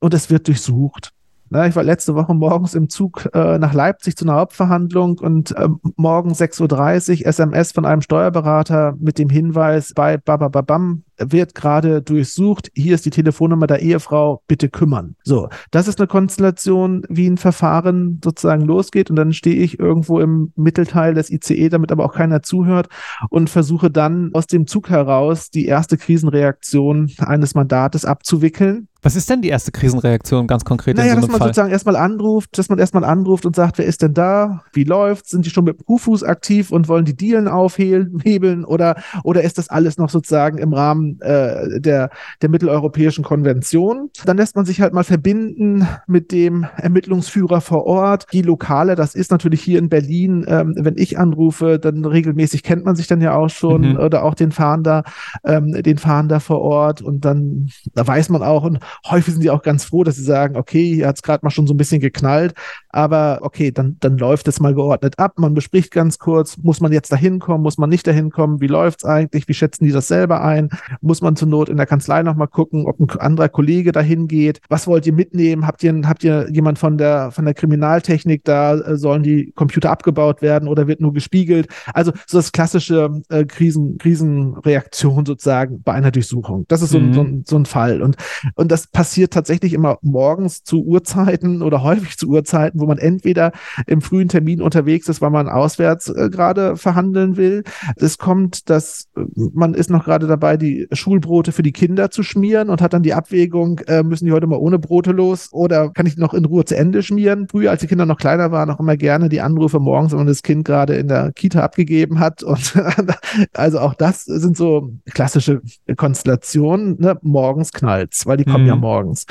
und 0.00 0.12
es 0.12 0.28
wird 0.28 0.48
durchsucht 0.48 1.14
Na, 1.50 1.66
ich 1.66 1.74
war 1.74 1.82
letzte 1.82 2.14
Woche 2.14 2.34
morgens 2.34 2.74
im 2.74 2.90
Zug 2.90 3.28
äh, 3.32 3.58
nach 3.58 3.72
Leipzig 3.72 4.16
zu 4.16 4.26
einer 4.26 4.34
Hauptverhandlung 4.34 5.18
und 5.18 5.52
äh, 5.52 5.68
morgen 5.96 6.32
6.30 6.32 7.20
Uhr 7.20 7.26
SMS 7.26 7.72
von 7.72 7.86
einem 7.86 8.02
Steuerberater 8.02 8.94
mit 8.98 9.18
dem 9.18 9.30
Hinweis 9.30 9.94
bei 9.94 10.18
Babababam 10.18 11.04
wird 11.18 11.54
gerade 11.54 12.02
durchsucht. 12.02 12.70
Hier 12.74 12.94
ist 12.94 13.04
die 13.06 13.10
Telefonnummer 13.10 13.66
der 13.66 13.80
Ehefrau, 13.80 14.42
bitte 14.46 14.68
kümmern. 14.68 15.16
So, 15.24 15.48
das 15.70 15.88
ist 15.88 15.98
eine 15.98 16.06
Konstellation, 16.06 17.02
wie 17.08 17.28
ein 17.28 17.38
Verfahren 17.38 18.20
sozusagen 18.22 18.64
losgeht 18.64 19.10
und 19.10 19.16
dann 19.16 19.32
stehe 19.32 19.56
ich 19.56 19.78
irgendwo 19.78 20.20
im 20.20 20.52
Mittelteil 20.54 21.14
des 21.14 21.30
ICE, 21.30 21.70
damit 21.70 21.92
aber 21.92 22.04
auch 22.04 22.14
keiner 22.14 22.42
zuhört 22.42 22.88
und 23.30 23.50
versuche 23.50 23.90
dann 23.90 24.30
aus 24.34 24.46
dem 24.46 24.66
Zug 24.66 24.90
heraus 24.90 25.50
die 25.50 25.66
erste 25.66 25.96
Krisenreaktion 25.96 27.10
eines 27.18 27.54
Mandates 27.54 28.04
abzuwickeln 28.04 28.88
was 29.00 29.14
ist 29.14 29.30
denn 29.30 29.42
die 29.42 29.48
erste 29.48 29.70
Krisenreaktion 29.70 30.48
ganz 30.48 30.64
konkret? 30.64 30.96
Naja, 30.96 31.14
in 31.14 31.20
so 31.20 31.26
dass 31.26 31.30
man 31.30 31.38
Fall? 31.38 31.48
sozusagen 31.48 31.70
erstmal 31.70 31.94
anruft, 31.94 32.58
dass 32.58 32.68
man 32.68 32.80
erstmal 32.80 33.04
anruft 33.04 33.46
und 33.46 33.54
sagt, 33.54 33.78
wer 33.78 33.84
ist 33.84 34.02
denn 34.02 34.12
da? 34.12 34.62
Wie 34.72 34.82
läuft's? 34.82 35.30
Sind 35.30 35.46
die 35.46 35.50
schon 35.50 35.64
mit 35.64 35.78
dem 35.78 35.84
Kuhfuß 35.84 36.24
aktiv 36.24 36.72
und 36.72 36.88
wollen 36.88 37.04
die 37.04 37.16
Dealen 37.16 37.46
aufhebeln 37.46 38.64
oder, 38.66 38.96
oder 39.22 39.42
ist 39.42 39.56
das 39.56 39.68
alles 39.68 39.98
noch 39.98 40.10
sozusagen 40.10 40.58
im 40.58 40.72
Rahmen 40.72 41.20
äh, 41.20 41.80
der, 41.80 42.10
der 42.42 42.48
mitteleuropäischen 42.48 43.22
Konvention? 43.22 44.10
Dann 44.24 44.36
lässt 44.36 44.56
man 44.56 44.64
sich 44.64 44.80
halt 44.80 44.92
mal 44.92 45.04
verbinden 45.04 45.86
mit 46.08 46.32
dem 46.32 46.66
Ermittlungsführer 46.76 47.60
vor 47.60 47.84
Ort. 47.86 48.26
Die 48.32 48.42
Lokale, 48.42 48.96
das 48.96 49.14
ist 49.14 49.30
natürlich 49.30 49.62
hier 49.62 49.78
in 49.78 49.88
Berlin, 49.88 50.44
ähm, 50.48 50.74
wenn 50.76 50.96
ich 50.96 51.18
anrufe, 51.18 51.78
dann 51.78 52.04
regelmäßig 52.04 52.64
kennt 52.64 52.84
man 52.84 52.96
sich 52.96 53.06
dann 53.06 53.20
ja 53.20 53.36
auch 53.36 53.48
schon 53.48 53.92
mhm. 53.92 53.96
oder 53.98 54.24
auch 54.24 54.34
den 54.34 54.50
Fahnder, 54.50 55.04
ähm, 55.44 55.70
den 55.82 55.98
Fahnder 55.98 56.40
vor 56.40 56.60
Ort 56.62 57.00
und 57.00 57.24
dann 57.24 57.68
da 57.94 58.04
weiß 58.04 58.28
man 58.30 58.42
auch 58.42 58.64
und 58.64 58.80
häufig 59.06 59.34
sind 59.34 59.42
die 59.42 59.50
auch 59.50 59.62
ganz 59.62 59.84
froh, 59.84 60.04
dass 60.04 60.16
sie 60.16 60.24
sagen, 60.24 60.56
okay, 60.56 60.94
hier 60.94 61.08
hat 61.08 61.16
es 61.16 61.22
gerade 61.22 61.44
mal 61.44 61.50
schon 61.50 61.66
so 61.66 61.74
ein 61.74 61.76
bisschen 61.76 62.00
geknallt, 62.00 62.54
aber 62.88 63.40
okay, 63.42 63.70
dann, 63.70 63.96
dann 64.00 64.16
läuft 64.16 64.48
es 64.48 64.60
mal 64.60 64.74
geordnet 64.74 65.18
ab. 65.18 65.34
Man 65.36 65.54
bespricht 65.54 65.90
ganz 65.92 66.18
kurz, 66.18 66.56
muss 66.58 66.80
man 66.80 66.92
jetzt 66.92 67.12
dahin 67.12 67.38
kommen, 67.38 67.62
muss 67.62 67.78
man 67.78 67.90
nicht 67.90 68.06
dahin 68.06 68.30
kommen, 68.30 68.60
wie 68.60 68.66
läuft 68.66 69.00
es 69.00 69.04
eigentlich, 69.04 69.46
wie 69.48 69.54
schätzen 69.54 69.84
die 69.84 69.92
das 69.92 70.08
selber 70.08 70.42
ein? 70.42 70.70
Muss 71.00 71.20
man 71.20 71.36
zur 71.36 71.48
Not 71.48 71.68
in 71.68 71.76
der 71.76 71.86
Kanzlei 71.86 72.22
nochmal 72.22 72.48
gucken, 72.48 72.86
ob 72.86 72.98
ein 72.98 73.20
anderer 73.20 73.48
Kollege 73.48 73.92
dahin 73.92 74.26
geht? 74.26 74.60
Was 74.68 74.86
wollt 74.86 75.06
ihr 75.06 75.12
mitnehmen? 75.12 75.66
Habt 75.66 75.82
ihr, 75.82 76.00
habt 76.04 76.24
ihr 76.24 76.48
jemand 76.50 76.78
von 76.78 76.96
der, 76.96 77.30
von 77.30 77.44
der 77.44 77.54
Kriminaltechnik 77.54 78.44
da? 78.44 78.74
Äh, 78.74 78.96
sollen 78.96 79.22
die 79.22 79.52
Computer 79.52 79.90
abgebaut 79.90 80.40
werden 80.40 80.66
oder 80.66 80.86
wird 80.86 81.00
nur 81.00 81.12
gespiegelt? 81.12 81.68
Also 81.92 82.12
so 82.26 82.38
das 82.38 82.52
klassische 82.52 83.10
äh, 83.28 83.44
Krisen, 83.44 83.98
Krisenreaktion 83.98 85.26
sozusagen 85.26 85.82
bei 85.82 85.92
einer 85.92 86.10
Durchsuchung. 86.10 86.64
Das 86.68 86.80
ist 86.80 86.90
so, 86.90 87.00
mhm. 87.00 87.12
so, 87.12 87.26
so 87.44 87.56
ein 87.56 87.66
Fall. 87.66 88.00
Und, 88.00 88.16
und 88.54 88.72
das 88.72 88.78
das 88.78 88.86
passiert 88.86 89.32
tatsächlich 89.32 89.72
immer 89.72 89.98
morgens 90.02 90.62
zu 90.62 90.84
Uhrzeiten 90.84 91.62
oder 91.62 91.82
häufig 91.88 92.16
zu 92.16 92.28
Uhrzeiten, 92.28 92.80
wo 92.80 92.86
man 92.88 92.98
entweder 92.98 93.52
im 93.86 94.00
frühen 94.00 94.28
Termin 94.28 94.60
unterwegs 94.60 95.08
ist, 95.08 95.20
weil 95.20 95.30
man 95.30 95.48
auswärts 95.48 96.08
äh, 96.08 96.28
gerade 96.30 96.76
verhandeln 96.76 97.36
will. 97.36 97.64
Es 97.96 98.18
kommt, 98.18 98.68
dass 98.70 99.08
äh, 99.16 99.22
man 99.52 99.74
ist 99.74 99.90
noch 99.90 100.04
gerade 100.04 100.26
dabei, 100.26 100.56
die 100.56 100.88
Schulbrote 100.92 101.52
für 101.52 101.62
die 101.62 101.72
Kinder 101.72 102.10
zu 102.10 102.22
schmieren 102.22 102.70
und 102.70 102.82
hat 102.82 102.92
dann 102.92 103.02
die 103.02 103.14
Abwägung, 103.14 103.80
äh, 103.86 104.02
müssen 104.02 104.26
die 104.26 104.32
heute 104.32 104.46
mal 104.46 104.58
ohne 104.58 104.78
Brote 104.78 105.12
los 105.12 105.48
oder 105.52 105.90
kann 105.90 106.06
ich 106.06 106.16
noch 106.16 106.34
in 106.34 106.44
Ruhe 106.44 106.64
zu 106.64 106.76
Ende 106.76 107.02
schmieren? 107.02 107.46
Früher, 107.48 107.70
als 107.70 107.80
die 107.80 107.86
Kinder 107.86 108.06
noch 108.06 108.18
kleiner 108.18 108.50
waren, 108.50 108.70
auch 108.70 108.80
immer 108.80 108.96
gerne 108.96 109.28
die 109.28 109.40
Anrufe 109.40 109.78
morgens, 109.78 110.12
wenn 110.12 110.18
man 110.18 110.26
das 110.26 110.42
Kind 110.42 110.64
gerade 110.64 110.94
in 110.94 111.08
der 111.08 111.32
Kita 111.32 111.60
abgegeben 111.60 112.18
hat. 112.18 112.42
Und 112.42 112.74
also 113.54 113.78
auch 113.80 113.94
das 113.94 114.24
sind 114.24 114.56
so 114.56 114.90
klassische 115.12 115.60
Konstellationen. 115.96 116.96
Ne? 116.98 117.18
Morgens 117.22 117.72
knallt's, 117.72 118.26
weil 118.26 118.36
die 118.36 118.44
kommen 118.44 118.66
ja 118.66 118.74
mhm. 118.74 118.82
morgens. 118.82 119.26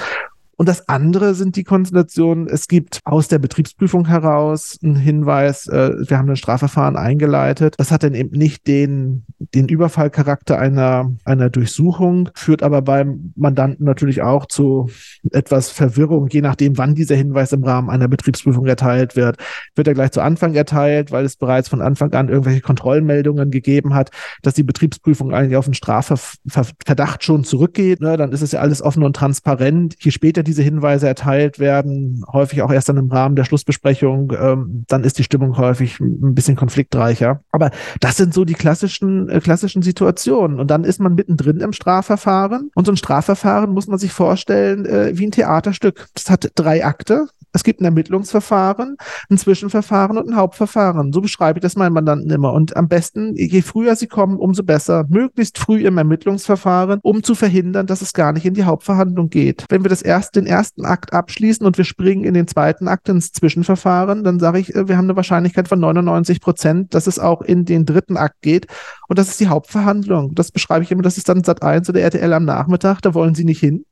Und 0.60 0.67
das 0.67 0.89
andere 0.89 1.36
sind 1.36 1.56
die 1.56 1.63
Konstellationen, 1.63 2.48
es 2.48 2.67
gibt 2.67 3.00
aus 3.04 3.28
der 3.28 3.38
Betriebsprüfung 3.38 4.08
heraus 4.08 4.80
einen 4.84 4.96
Hinweis, 4.96 5.67
äh, 5.67 5.91
wir 6.10 6.17
haben 6.17 6.28
ein 6.28 6.36
Strafverfahren 6.36 6.96
eingeleitet. 6.96 7.76
Das 7.78 7.91
hat 7.91 8.02
dann 8.02 8.15
eben 8.15 8.36
nicht 8.36 8.65
den, 8.65 9.24
den 9.38 9.67
Überfallcharakter 9.67 10.58
einer, 10.58 11.12
einer 11.26 11.52
Durchsuchung, 11.52 12.30
führt 12.34 12.63
aber 12.63 12.82
beim 12.82 13.34
Mandanten 13.36 13.86
natürlich 13.86 14.24
auch 14.24 14.48
zu 14.48 14.89
etwas 15.32 15.70
Verwirrung, 15.70 16.28
je 16.30 16.41
nachdem, 16.41 16.76
wann 16.80 16.96
dieser 16.96 17.15
Hinweis 17.15 17.52
im 17.52 17.63
Rahmen 17.63 17.91
einer 17.91 18.08
Betriebsprüfung 18.08 18.65
erteilt 18.65 19.15
wird. 19.15 19.38
Wird 19.76 19.88
er 19.88 19.93
gleich 19.93 20.12
zu 20.12 20.22
Anfang 20.22 20.56
erteilt, 20.56 21.12
weil 21.12 21.24
es 21.24 21.36
bereits 21.36 21.70
von 21.70 21.84
Anfang 21.84 22.12
an 22.13 22.30
irgendwelche 22.30 22.62
Kontrollmeldungen 22.62 23.52
gegeben 23.52 23.93
hat, 23.93 24.10
dass 24.41 24.56
die 24.56 24.63
Betriebsprüfung 24.63 25.36
eigentlich 25.36 25.56
auf 25.56 25.65
den 25.65 25.76
Strafverdacht 25.76 27.24
schon 27.24 27.43
zurückgeht. 27.43 28.02
Ne? 28.02 28.17
Dann 28.17 28.32
ist 28.32 28.41
es 28.41 28.54
ja 28.54 28.60
alles 28.60 28.82
offen 28.82 29.04
und 29.04 29.15
transparent. 29.15 29.96
Je 30.00 30.10
später 30.10 30.46
diese 30.47 30.63
Hinweise 30.63 31.07
erteilt 31.07 31.60
werden, 31.60 32.23
häufig 32.31 32.62
auch 32.62 32.71
erst 32.71 32.89
dann 32.89 32.97
im 32.97 33.12
Rahmen 33.12 33.36
der 33.36 33.45
Schlussbesprechung, 33.45 34.33
ähm, 34.39 34.86
dann 34.88 35.03
ist 35.03 35.19
die 35.19 35.23
Stimmung 35.23 35.57
häufig 35.57 35.99
ein 35.99 36.33
bisschen 36.33 36.55
konfliktreicher. 36.55 37.41
Aber 37.51 37.71
das 37.99 38.17
sind 38.17 38.33
so 38.33 38.45
die 38.45 38.53
klassischen, 38.53 39.29
äh, 39.29 39.39
klassischen 39.39 39.81
Situationen. 39.81 40.60
Und 40.60 40.71
dann 40.71 40.83
ist 40.83 40.99
man 40.99 41.15
mittendrin 41.15 41.60
im 41.60 41.73
Strafverfahren. 41.73 42.71
Und 42.73 42.86
so 42.86 42.91
ein 42.91 42.97
Strafverfahren 42.97 43.71
muss 43.71 43.88
man 43.88 43.99
sich 43.99 44.12
vorstellen 44.12 44.86
äh, 44.86 45.12
wie 45.13 45.27
ein 45.27 45.31
Theaterstück. 45.31 46.07
Das 46.13 46.29
hat 46.29 46.51
drei 46.55 46.86
Akte. 46.86 47.27
Es 47.58 47.63
gibt 47.63 47.82
ein 47.82 47.86
Ermittlungsverfahren, 47.86 48.98
ein 49.32 49.38
Zwischenverfahren 49.39 50.20
und 50.20 50.30
ein 50.30 50.36
Hauptverfahren. 50.36 51.12
So 51.12 51.22
beschreibe 51.22 51.58
ich 51.58 51.63
das 51.63 51.76
meinen 51.76 51.93
Mandanten 51.93 52.30
immer. 52.30 52.54
Und 52.54 52.78
am 52.78 52.88
besten, 52.88 53.36
je 53.36 53.63
früher 53.63 53.96
sie 53.96 54.06
kommen, 54.06 54.38
umso 54.38 54.62
besser. 54.62 55.06
Möglichst 55.10 55.58
früh 55.58 55.84
im 55.84 55.98
Ermittlungsverfahren, 55.98 57.00
um 57.02 57.24
zu 57.24 57.34
verhindern, 57.34 57.88
dass 57.88 58.04
es 58.04 58.13
gar 58.13 58.32
nicht 58.32 58.46
in 58.46 58.54
die 58.54 58.65
Hauptverhandlung 58.65 59.32
geht. 59.32 59.65
Wenn 59.70 59.84
wir 59.84 59.89
das 59.89 60.04
erst 60.04 60.36
den 60.36 60.46
ersten 60.46 60.86
Akt 60.86 61.13
abschließen 61.13 61.65
und 61.65 61.80
wir 61.80 61.86
springen 61.86 62.26
in 62.26 62.36
den 62.36 62.48
zweiten 62.48 62.88
Akt 62.88 63.10
ins 63.10 63.32
Zwischenverfahren, 63.32 64.24
dann 64.24 64.39
sage 64.39 64.60
ich, 64.60 64.76
äh, 64.76 64.88
wir 64.88 64.96
haben 64.98 65.06
eine 65.06 65.15
Wahrscheinlichkeit 65.15 65.67
von 65.67 65.80
99 65.80 66.39
Prozent, 66.39 66.93
dass 66.93 67.08
es 67.08 67.17
auch 67.17 67.41
in 67.41 67.65
den 67.65 67.86
dritten 67.86 68.17
Akt 68.17 68.43
geht. 68.43 68.67
Und 69.08 69.17
das 69.17 69.30
ist 69.30 69.39
die 69.39 69.48
Hauptverhandlung. 69.48 70.36
Das 70.36 70.52
beschreibe 70.52 70.84
ich 70.84 70.91
immer, 70.91 71.02
das 71.02 71.17
ist 71.17 71.30
dann 71.30 71.43
Sat 71.43 71.63
1 71.63 71.89
oder 71.89 72.02
RTL 72.02 72.34
am 72.34 72.46
Nachmittag, 72.46 73.02
da 73.02 73.13
wollen 73.13 73.36
sie 73.36 73.46
nicht 73.46 73.60
hin. 73.60 73.86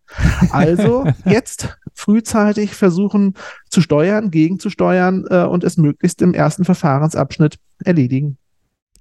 Also 0.51 1.05
jetzt 1.25 1.77
frühzeitig 1.93 2.75
versuchen 2.75 3.33
zu 3.69 3.81
steuern, 3.81 4.29
gegenzusteuern 4.29 5.25
äh, 5.29 5.43
und 5.43 5.63
es 5.63 5.77
möglichst 5.77 6.21
im 6.21 6.33
ersten 6.33 6.65
Verfahrensabschnitt 6.65 7.57
erledigen. 7.83 8.37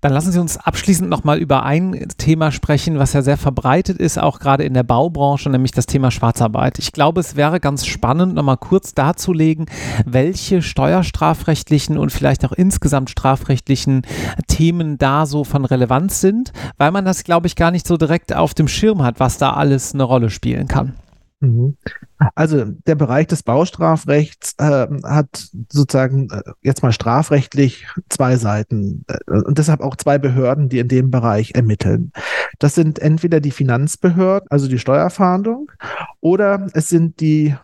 Dann 0.04 0.12
lassen 0.12 0.32
Sie 0.32 0.38
uns 0.38 0.58
abschließend 0.58 1.08
nochmal 1.08 1.38
über 1.38 1.62
ein 1.62 2.08
Thema 2.18 2.52
sprechen, 2.52 2.98
was 2.98 3.14
ja 3.14 3.22
sehr 3.22 3.38
verbreitet 3.38 3.96
ist, 3.96 4.18
auch 4.18 4.38
gerade 4.38 4.62
in 4.62 4.74
der 4.74 4.82
Baubranche, 4.82 5.48
nämlich 5.48 5.72
das 5.72 5.86
Thema 5.86 6.10
Schwarzarbeit. 6.10 6.78
Ich 6.78 6.92
glaube, 6.92 7.20
es 7.20 7.36
wäre 7.36 7.58
ganz 7.58 7.86
spannend, 7.86 8.34
nochmal 8.34 8.58
kurz 8.58 8.92
darzulegen, 8.92 9.64
welche 10.04 10.60
steuerstrafrechtlichen 10.60 11.96
und 11.96 12.12
vielleicht 12.12 12.44
auch 12.44 12.52
insgesamt 12.52 13.08
strafrechtlichen 13.08 14.02
Themen 14.46 14.98
da 14.98 15.24
so 15.24 15.42
von 15.42 15.64
Relevanz 15.64 16.20
sind, 16.20 16.52
weil 16.76 16.90
man 16.90 17.06
das, 17.06 17.24
glaube 17.24 17.46
ich, 17.46 17.56
gar 17.56 17.70
nicht 17.70 17.86
so 17.86 17.96
direkt 17.96 18.34
auf 18.34 18.52
dem 18.52 18.68
Schirm 18.68 19.02
hat, 19.02 19.20
was 19.20 19.38
da 19.38 19.54
alles 19.54 19.94
eine 19.94 20.02
Rolle 20.02 20.28
spielen 20.28 20.68
kann. 20.68 20.92
Mhm. 21.44 21.76
Also 22.34 22.64
der 22.64 22.94
Bereich 22.94 23.26
des 23.26 23.42
Baustrafrechts 23.42 24.54
äh, 24.58 24.86
hat 25.04 25.48
sozusagen 25.70 26.28
äh, 26.30 26.42
jetzt 26.62 26.82
mal 26.82 26.92
strafrechtlich 26.92 27.86
zwei 28.08 28.36
Seiten 28.36 29.04
äh, 29.08 29.18
und 29.30 29.58
deshalb 29.58 29.80
auch 29.80 29.96
zwei 29.96 30.18
Behörden, 30.18 30.68
die 30.68 30.78
in 30.78 30.88
dem 30.88 31.10
Bereich 31.10 31.54
ermitteln. 31.54 32.12
Das 32.58 32.74
sind 32.74 32.98
entweder 32.98 33.40
die 33.40 33.50
Finanzbehörden, 33.50 34.48
also 34.50 34.68
die 34.68 34.78
Steuerfahndung, 34.78 35.70
oder 36.20 36.68
es 36.72 36.88
sind 36.88 37.20
die 37.20 37.54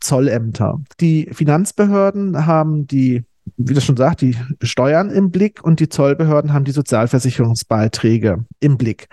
Zollämter. 0.00 0.80
Die 1.00 1.28
Finanzbehörden 1.32 2.46
haben 2.46 2.86
die 2.86 3.24
wie 3.56 3.74
das 3.74 3.84
schon 3.84 3.96
sagt, 3.96 4.20
die 4.20 4.36
Steuern 4.62 5.10
im 5.10 5.30
Blick 5.30 5.62
und 5.62 5.80
die 5.80 5.88
Zollbehörden 5.88 6.52
haben 6.52 6.64
die 6.64 6.70
Sozialversicherungsbeiträge 6.72 8.44
im 8.60 8.78
Blick. 8.78 9.08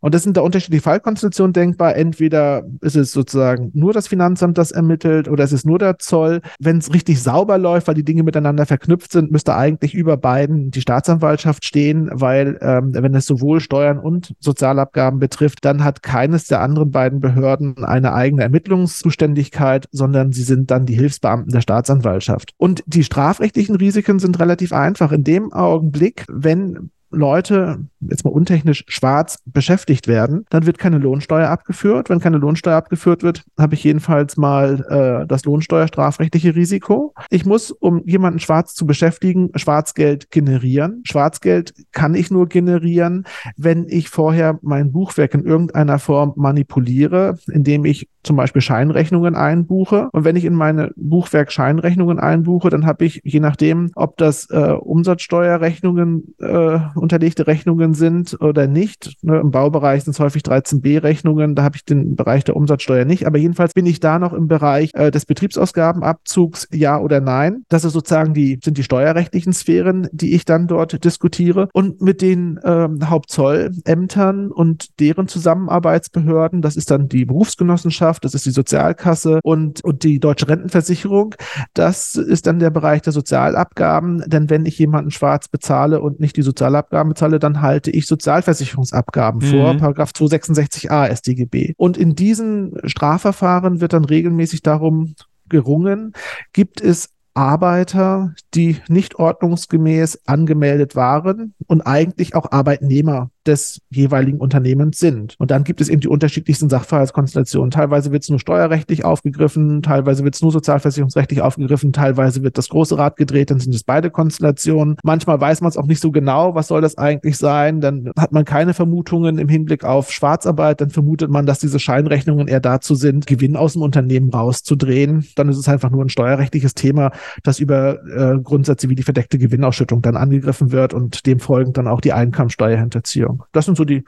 Und 0.00 0.14
das 0.14 0.22
sind 0.22 0.36
da 0.36 0.42
unterschiedliche 0.42 0.82
Fallkonstellationen 0.82 1.52
denkbar. 1.52 1.96
Entweder 1.96 2.64
ist 2.80 2.96
es 2.96 3.12
sozusagen 3.12 3.70
nur 3.74 3.92
das 3.92 4.08
Finanzamt, 4.08 4.58
das 4.58 4.70
ermittelt, 4.70 5.28
oder 5.28 5.44
es 5.44 5.52
ist 5.52 5.66
nur 5.66 5.78
der 5.78 5.98
Zoll. 5.98 6.40
Wenn 6.58 6.78
es 6.78 6.92
richtig 6.92 7.22
sauber 7.22 7.58
läuft, 7.58 7.88
weil 7.88 7.94
die 7.94 8.04
Dinge 8.04 8.22
miteinander 8.22 8.66
verknüpft 8.66 9.12
sind, 9.12 9.30
müsste 9.30 9.56
eigentlich 9.56 9.94
über 9.94 10.16
beiden 10.16 10.70
die 10.70 10.80
Staatsanwaltschaft 10.80 11.64
stehen, 11.64 12.08
weil 12.12 12.58
ähm, 12.60 12.92
wenn 12.94 13.14
es 13.14 13.26
sowohl 13.26 13.60
Steuern 13.60 13.98
und 13.98 14.34
Sozialabgaben 14.40 15.18
betrifft, 15.18 15.64
dann 15.64 15.84
hat 15.84 16.02
keines 16.02 16.46
der 16.46 16.60
anderen 16.60 16.90
beiden 16.90 17.20
Behörden 17.20 17.84
eine 17.84 18.12
eigene 18.12 18.42
Ermittlungszuständigkeit, 18.42 19.86
sondern 19.90 20.32
sie 20.32 20.42
sind 20.42 20.70
dann 20.70 20.86
die 20.86 20.94
Hilfsbeamten 20.94 21.52
der 21.52 21.60
Staatsanwaltschaft. 21.60 22.52
Und 22.56 22.82
die 22.86 23.04
strafrechtlichen 23.04 23.76
Risiken 23.76 24.18
sind 24.18 24.38
relativ 24.38 24.72
einfach. 24.72 25.12
In 25.12 25.24
dem 25.24 25.52
Augenblick, 25.52 26.24
wenn 26.28 26.90
Leute, 27.10 27.86
jetzt 28.00 28.24
mal 28.24 28.30
untechnisch, 28.30 28.84
schwarz 28.88 29.38
beschäftigt 29.46 30.08
werden, 30.08 30.44
dann 30.50 30.66
wird 30.66 30.78
keine 30.78 30.98
Lohnsteuer 30.98 31.48
abgeführt. 31.48 32.10
Wenn 32.10 32.20
keine 32.20 32.38
Lohnsteuer 32.38 32.76
abgeführt 32.76 33.22
wird, 33.22 33.44
habe 33.58 33.74
ich 33.74 33.84
jedenfalls 33.84 34.36
mal 34.36 34.84
äh, 35.22 35.26
das 35.26 35.44
Lohnsteuerstrafrechtliche 35.44 36.54
Risiko. 36.54 37.14
Ich 37.30 37.46
muss, 37.46 37.70
um 37.70 38.02
jemanden 38.06 38.40
schwarz 38.40 38.74
zu 38.74 38.86
beschäftigen, 38.86 39.50
Schwarzgeld 39.54 40.30
generieren. 40.30 41.02
Schwarzgeld 41.04 41.74
kann 41.92 42.14
ich 42.14 42.30
nur 42.30 42.48
generieren, 42.48 43.24
wenn 43.56 43.86
ich 43.88 44.08
vorher 44.08 44.58
mein 44.62 44.92
Buchwerk 44.92 45.34
in 45.34 45.44
irgendeiner 45.44 45.98
Form 45.98 46.34
manipuliere, 46.36 47.38
indem 47.46 47.84
ich 47.84 48.08
zum 48.28 48.36
Beispiel 48.36 48.60
Scheinrechnungen 48.60 49.34
einbuche. 49.34 50.10
Und 50.12 50.24
wenn 50.24 50.36
ich 50.36 50.44
in 50.44 50.52
meine 50.52 50.92
Buchwerk 50.96 51.50
Scheinrechnungen 51.50 52.18
einbuche, 52.18 52.68
dann 52.68 52.84
habe 52.84 53.06
ich, 53.06 53.22
je 53.24 53.40
nachdem, 53.40 53.90
ob 53.94 54.18
das 54.18 54.50
äh, 54.50 54.72
Umsatzsteuerrechnungen, 54.72 56.34
äh, 56.38 56.78
unterlegte 56.94 57.46
Rechnungen 57.46 57.94
sind 57.94 58.38
oder 58.40 58.66
nicht, 58.66 59.16
ne, 59.22 59.40
im 59.40 59.50
Baubereich 59.50 60.04
sind 60.04 60.12
es 60.12 60.20
häufig 60.20 60.42
13b-Rechnungen, 60.42 61.54
da 61.54 61.62
habe 61.62 61.76
ich 61.76 61.86
den 61.86 62.16
Bereich 62.16 62.44
der 62.44 62.54
Umsatzsteuer 62.54 63.06
nicht, 63.06 63.26
aber 63.26 63.38
jedenfalls 63.38 63.72
bin 63.72 63.86
ich 63.86 63.98
da 63.98 64.18
noch 64.18 64.34
im 64.34 64.46
Bereich 64.46 64.90
äh, 64.92 65.10
des 65.10 65.24
Betriebsausgabenabzugs, 65.24 66.68
ja 66.70 67.00
oder 67.00 67.20
nein. 67.22 67.64
Das 67.70 67.86
ist 67.86 67.94
sozusagen 67.94 68.34
die, 68.34 68.60
sind 68.62 68.76
die 68.76 68.82
steuerrechtlichen 68.82 69.54
Sphären, 69.54 70.06
die 70.12 70.34
ich 70.34 70.44
dann 70.44 70.66
dort 70.66 71.02
diskutiere. 71.02 71.70
Und 71.72 72.02
mit 72.02 72.20
den 72.20 72.60
ähm, 72.62 73.08
Hauptzollämtern 73.08 74.52
und 74.52 75.00
deren 75.00 75.28
Zusammenarbeitsbehörden, 75.28 76.60
das 76.60 76.76
ist 76.76 76.90
dann 76.90 77.08
die 77.08 77.24
Berufsgenossenschaft, 77.24 78.17
das 78.18 78.34
ist 78.34 78.46
die 78.46 78.50
Sozialkasse 78.50 79.40
und, 79.42 79.82
und 79.84 80.02
die 80.02 80.20
Deutsche 80.20 80.48
Rentenversicherung, 80.48 81.34
das 81.74 82.14
ist 82.14 82.46
dann 82.46 82.58
der 82.58 82.70
Bereich 82.70 83.02
der 83.02 83.12
Sozialabgaben. 83.12 84.24
Denn 84.26 84.50
wenn 84.50 84.66
ich 84.66 84.78
jemanden 84.78 85.10
schwarz 85.10 85.48
bezahle 85.48 86.00
und 86.00 86.20
nicht 86.20 86.36
die 86.36 86.42
Sozialabgaben 86.42 87.10
bezahle, 87.10 87.38
dann 87.38 87.62
halte 87.62 87.90
ich 87.90 88.06
Sozialversicherungsabgaben 88.06 89.40
mhm. 89.40 89.50
vor, 89.50 89.74
Paragraph 89.76 90.10
266a 90.10 91.14
StGB. 91.14 91.74
Und 91.76 91.96
in 91.96 92.14
diesen 92.14 92.76
Strafverfahren 92.84 93.80
wird 93.80 93.92
dann 93.92 94.04
regelmäßig 94.04 94.62
darum 94.62 95.14
gerungen, 95.48 96.12
gibt 96.52 96.80
es 96.80 97.10
Arbeiter, 97.38 98.34
die 98.54 98.78
nicht 98.88 99.14
ordnungsgemäß 99.14 100.26
angemeldet 100.26 100.96
waren 100.96 101.54
und 101.68 101.82
eigentlich 101.82 102.34
auch 102.34 102.50
Arbeitnehmer 102.50 103.30
des 103.48 103.80
jeweiligen 103.90 104.38
Unternehmens 104.38 104.98
sind. 104.98 105.34
Und 105.38 105.50
dann 105.50 105.64
gibt 105.64 105.80
es 105.80 105.88
eben 105.88 106.00
die 106.00 106.08
unterschiedlichsten 106.08 106.68
Sachverhaltskonstellationen. 106.68 107.70
Teilweise 107.70 108.12
wird 108.12 108.22
es 108.22 108.28
nur 108.28 108.38
steuerrechtlich 108.38 109.04
aufgegriffen, 109.04 109.82
teilweise 109.82 110.22
wird 110.22 110.34
es 110.34 110.42
nur 110.42 110.52
sozialversicherungsrechtlich 110.52 111.40
aufgegriffen, 111.40 111.92
teilweise 111.92 112.42
wird 112.42 112.58
das 112.58 112.68
große 112.68 112.96
Rad 112.96 113.16
gedreht, 113.16 113.50
dann 113.50 113.58
sind 113.58 113.74
es 113.74 113.82
beide 113.82 114.10
Konstellationen. 114.10 114.96
Manchmal 115.02 115.40
weiß 115.40 115.62
man 115.62 115.70
es 115.70 115.76
auch 115.76 115.86
nicht 115.86 116.00
so 116.00 116.12
genau, 116.12 116.54
was 116.54 116.68
soll 116.68 116.80
das 116.80 116.98
eigentlich 116.98 117.36
sein. 117.38 117.80
Dann 117.80 118.12
hat 118.16 118.32
man 118.32 118.44
keine 118.44 118.74
Vermutungen 118.74 119.38
im 119.38 119.48
Hinblick 119.48 119.84
auf 119.84 120.12
Schwarzarbeit, 120.12 120.80
dann 120.80 120.90
vermutet 120.90 121.30
man, 121.30 121.46
dass 121.46 121.58
diese 121.58 121.80
Scheinrechnungen 121.80 122.46
eher 122.48 122.60
dazu 122.60 122.94
sind, 122.94 123.26
Gewinn 123.26 123.56
aus 123.56 123.72
dem 123.72 123.82
Unternehmen 123.82 124.30
rauszudrehen. 124.30 125.26
Dann 125.36 125.48
ist 125.48 125.56
es 125.56 125.68
einfach 125.68 125.90
nur 125.90 126.04
ein 126.04 126.10
steuerrechtliches 126.10 126.74
Thema, 126.74 127.12
das 127.42 127.58
über 127.58 128.04
äh, 128.06 128.38
Grundsätze 128.38 128.88
wie 128.90 128.94
die 128.94 129.02
verdeckte 129.02 129.38
Gewinnausschüttung 129.38 130.02
dann 130.02 130.16
angegriffen 130.16 130.70
wird 130.70 130.92
und 130.92 131.26
dem 131.26 131.40
folgend 131.40 131.78
dann 131.78 131.88
auch 131.88 132.00
die 132.00 132.12
Einkommensteuerhinterziehung. 132.12 133.37
Das 133.52 133.64
sind 133.64 133.76
so 133.76 133.84
die 133.84 134.04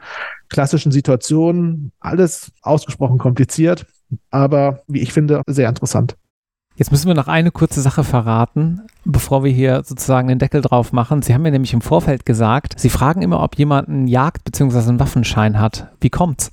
klassischen 0.49 0.93
Situationen. 0.93 1.93
Alles 2.01 2.53
ausgesprochen 2.63 3.19
kompliziert, 3.19 3.87
aber 4.31 4.81
wie 4.87 5.01
ich 5.01 5.13
finde, 5.13 5.43
sehr 5.47 5.69
interessant. 5.69 6.17
Jetzt 6.77 6.93
müssen 6.93 7.09
wir 7.09 7.15
noch 7.15 7.29
eine 7.29 7.51
kurze 7.51 7.83
Sache 7.83 8.05
verraten, 8.05 8.81
bevor 9.05 9.45
wir 9.45 9.51
hier 9.51 9.83
sozusagen 9.85 10.29
den 10.29 10.39
Deckel 10.39 10.63
drauf 10.63 10.93
machen. 10.93 11.21
Sie 11.21 11.35
haben 11.35 11.43
mir 11.43 11.51
nämlich 11.51 11.75
im 11.75 11.83
Vorfeld 11.83 12.25
gesagt, 12.25 12.79
Sie 12.79 12.89
fragen 12.89 13.21
immer, 13.21 13.43
ob 13.43 13.59
jemand 13.59 13.89
einen 13.89 14.07
Jagd- 14.07 14.45
bzw. 14.45 14.89
einen 14.89 15.01
Waffenschein 15.01 15.59
hat. 15.59 15.89
Wie 16.01 16.09
kommt's? 16.11 16.53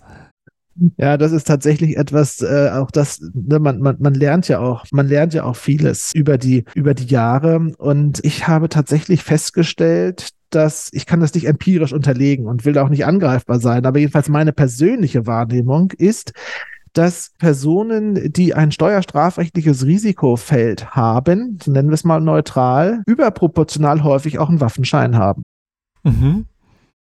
Ja, 0.98 1.18
das 1.18 1.32
ist 1.32 1.48
tatsächlich 1.48 1.98
etwas, 1.98 2.42
äh, 2.42 2.70
auch 2.74 2.92
das, 2.92 3.20
ne, 3.34 3.60
man, 3.60 3.80
man, 3.80 3.98
man 4.00 4.14
lernt 4.14 4.48
ja 4.48 4.60
auch, 4.60 4.86
man 4.92 5.08
lernt 5.08 5.34
ja 5.34 5.44
auch 5.44 5.56
vieles 5.56 6.14
über 6.14 6.38
die, 6.38 6.66
über 6.76 6.94
die 6.94 7.06
Jahre. 7.06 7.72
Und 7.78 8.24
ich 8.24 8.48
habe 8.48 8.70
tatsächlich 8.70 9.24
festgestellt, 9.24 10.30
dass 10.50 10.90
ich 10.94 11.06
kann 11.06 11.20
das 11.20 11.34
nicht 11.34 11.48
empirisch 11.48 11.94
unterlegen 11.94 12.48
und 12.48 12.66
will 12.66 12.78
auch 12.78 12.90
nicht 12.90 13.06
angreifbar 13.06 13.60
sein, 13.60 13.86
aber 13.86 14.00
jedenfalls 14.00 14.30
meine 14.30 14.54
persönliche 14.54 15.26
Wahrnehmung 15.26 15.92
ist, 15.98 16.34
dass 16.94 17.32
Personen, 17.38 18.32
die 18.32 18.54
ein 18.54 18.72
steuerstrafrechtliches 18.72 19.86
Risikofeld 19.86 20.96
haben, 20.96 21.60
so 21.62 21.72
nennen 21.72 21.90
wir 21.90 21.94
es 21.94 22.04
mal 22.04 22.22
neutral, 22.22 23.04
überproportional 23.06 24.04
häufig 24.04 24.40
auch 24.40 24.50
einen 24.50 24.62
Waffenschein 24.62 25.16
haben. 25.16 25.44
Mhm. 26.04 26.46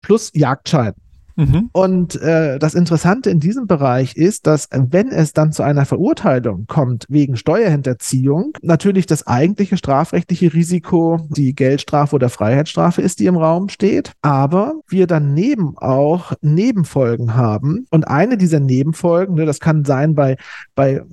Plus 0.01 0.31
Jagdschein. 0.33 0.93
Mhm. 1.37 1.69
Und 1.71 2.19
äh, 2.19 2.57
das 2.57 2.73
Interessante 2.73 3.29
in 3.29 3.39
diesem 3.39 3.67
Bereich 3.67 4.17
ist, 4.17 4.47
dass 4.47 4.67
wenn 4.71 5.09
es 5.09 5.33
dann 5.33 5.51
zu 5.51 5.61
einer 5.61 5.85
Verurteilung 5.85 6.65
kommt 6.65 7.05
wegen 7.09 7.37
Steuerhinterziehung, 7.37 8.53
natürlich 8.63 9.05
das 9.05 9.27
eigentliche 9.27 9.77
strafrechtliche 9.77 10.53
Risiko 10.53 11.19
die 11.29 11.53
Geldstrafe 11.53 12.15
oder 12.15 12.29
Freiheitsstrafe 12.29 13.01
ist, 13.03 13.19
die 13.19 13.27
im 13.27 13.37
Raum 13.37 13.69
steht, 13.69 14.13
aber 14.21 14.73
wir 14.87 15.05
daneben 15.05 15.77
auch 15.77 16.33
Nebenfolgen 16.41 17.35
haben. 17.35 17.85
Und 17.91 18.07
eine 18.07 18.37
dieser 18.37 18.59
Nebenfolgen, 18.59 19.35
ne, 19.35 19.45
das 19.45 19.59
kann 19.59 19.85
sein 19.85 20.15
bei, 20.15 20.37
bei 20.73 21.03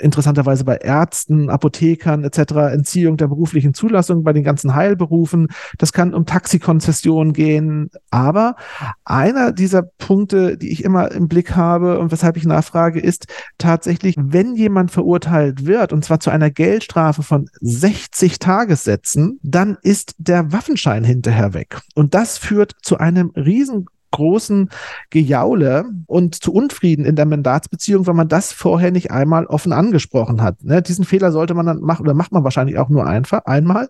interessanterweise 0.00 0.64
bei 0.64 0.76
Ärzten, 0.76 1.50
Apothekern 1.50 2.24
etc., 2.24 2.72
Entziehung 2.72 3.16
der 3.16 3.28
beruflichen 3.28 3.74
Zulassung 3.74 4.22
bei 4.24 4.32
den 4.32 4.44
ganzen 4.44 4.74
Heilberufen. 4.74 5.48
Das 5.78 5.92
kann 5.92 6.14
um 6.14 6.26
Taxikonzessionen 6.26 7.32
gehen. 7.32 7.90
Aber 8.10 8.56
einer 9.04 9.52
dieser 9.52 9.82
Punkte, 9.82 10.56
die 10.56 10.70
ich 10.70 10.84
immer 10.84 11.12
im 11.12 11.28
Blick 11.28 11.56
habe 11.56 11.98
und 11.98 12.12
weshalb 12.12 12.36
ich 12.36 12.44
nachfrage, 12.44 13.00
ist 13.00 13.26
tatsächlich, 13.58 14.16
wenn 14.18 14.54
jemand 14.54 14.90
verurteilt 14.90 15.66
wird, 15.66 15.92
und 15.92 16.04
zwar 16.04 16.20
zu 16.20 16.30
einer 16.30 16.50
Geldstrafe 16.50 17.22
von 17.22 17.48
60 17.60 18.38
Tagessätzen, 18.38 19.38
dann 19.42 19.76
ist 19.82 20.14
der 20.18 20.52
Waffenschein 20.52 21.04
hinterher 21.04 21.54
weg. 21.54 21.80
Und 21.94 22.14
das 22.14 22.38
führt 22.38 22.74
zu 22.82 22.98
einem 22.98 23.30
riesen 23.36 23.86
großen 24.10 24.70
Gejaule 25.10 25.84
und 26.06 26.34
zu 26.34 26.52
Unfrieden 26.52 27.04
in 27.04 27.16
der 27.16 27.26
Mandatsbeziehung, 27.26 28.06
weil 28.06 28.14
man 28.14 28.28
das 28.28 28.52
vorher 28.52 28.90
nicht 28.90 29.10
einmal 29.10 29.46
offen 29.46 29.72
angesprochen 29.72 30.42
hat. 30.42 30.62
Ne? 30.64 30.82
Diesen 30.82 31.04
Fehler 31.04 31.32
sollte 31.32 31.54
man 31.54 31.66
dann 31.66 31.80
machen 31.80 32.02
oder 32.02 32.14
macht 32.14 32.32
man 32.32 32.44
wahrscheinlich 32.44 32.78
auch 32.78 32.88
nur 32.88 33.06
einfach 33.06 33.44
einmal, 33.44 33.88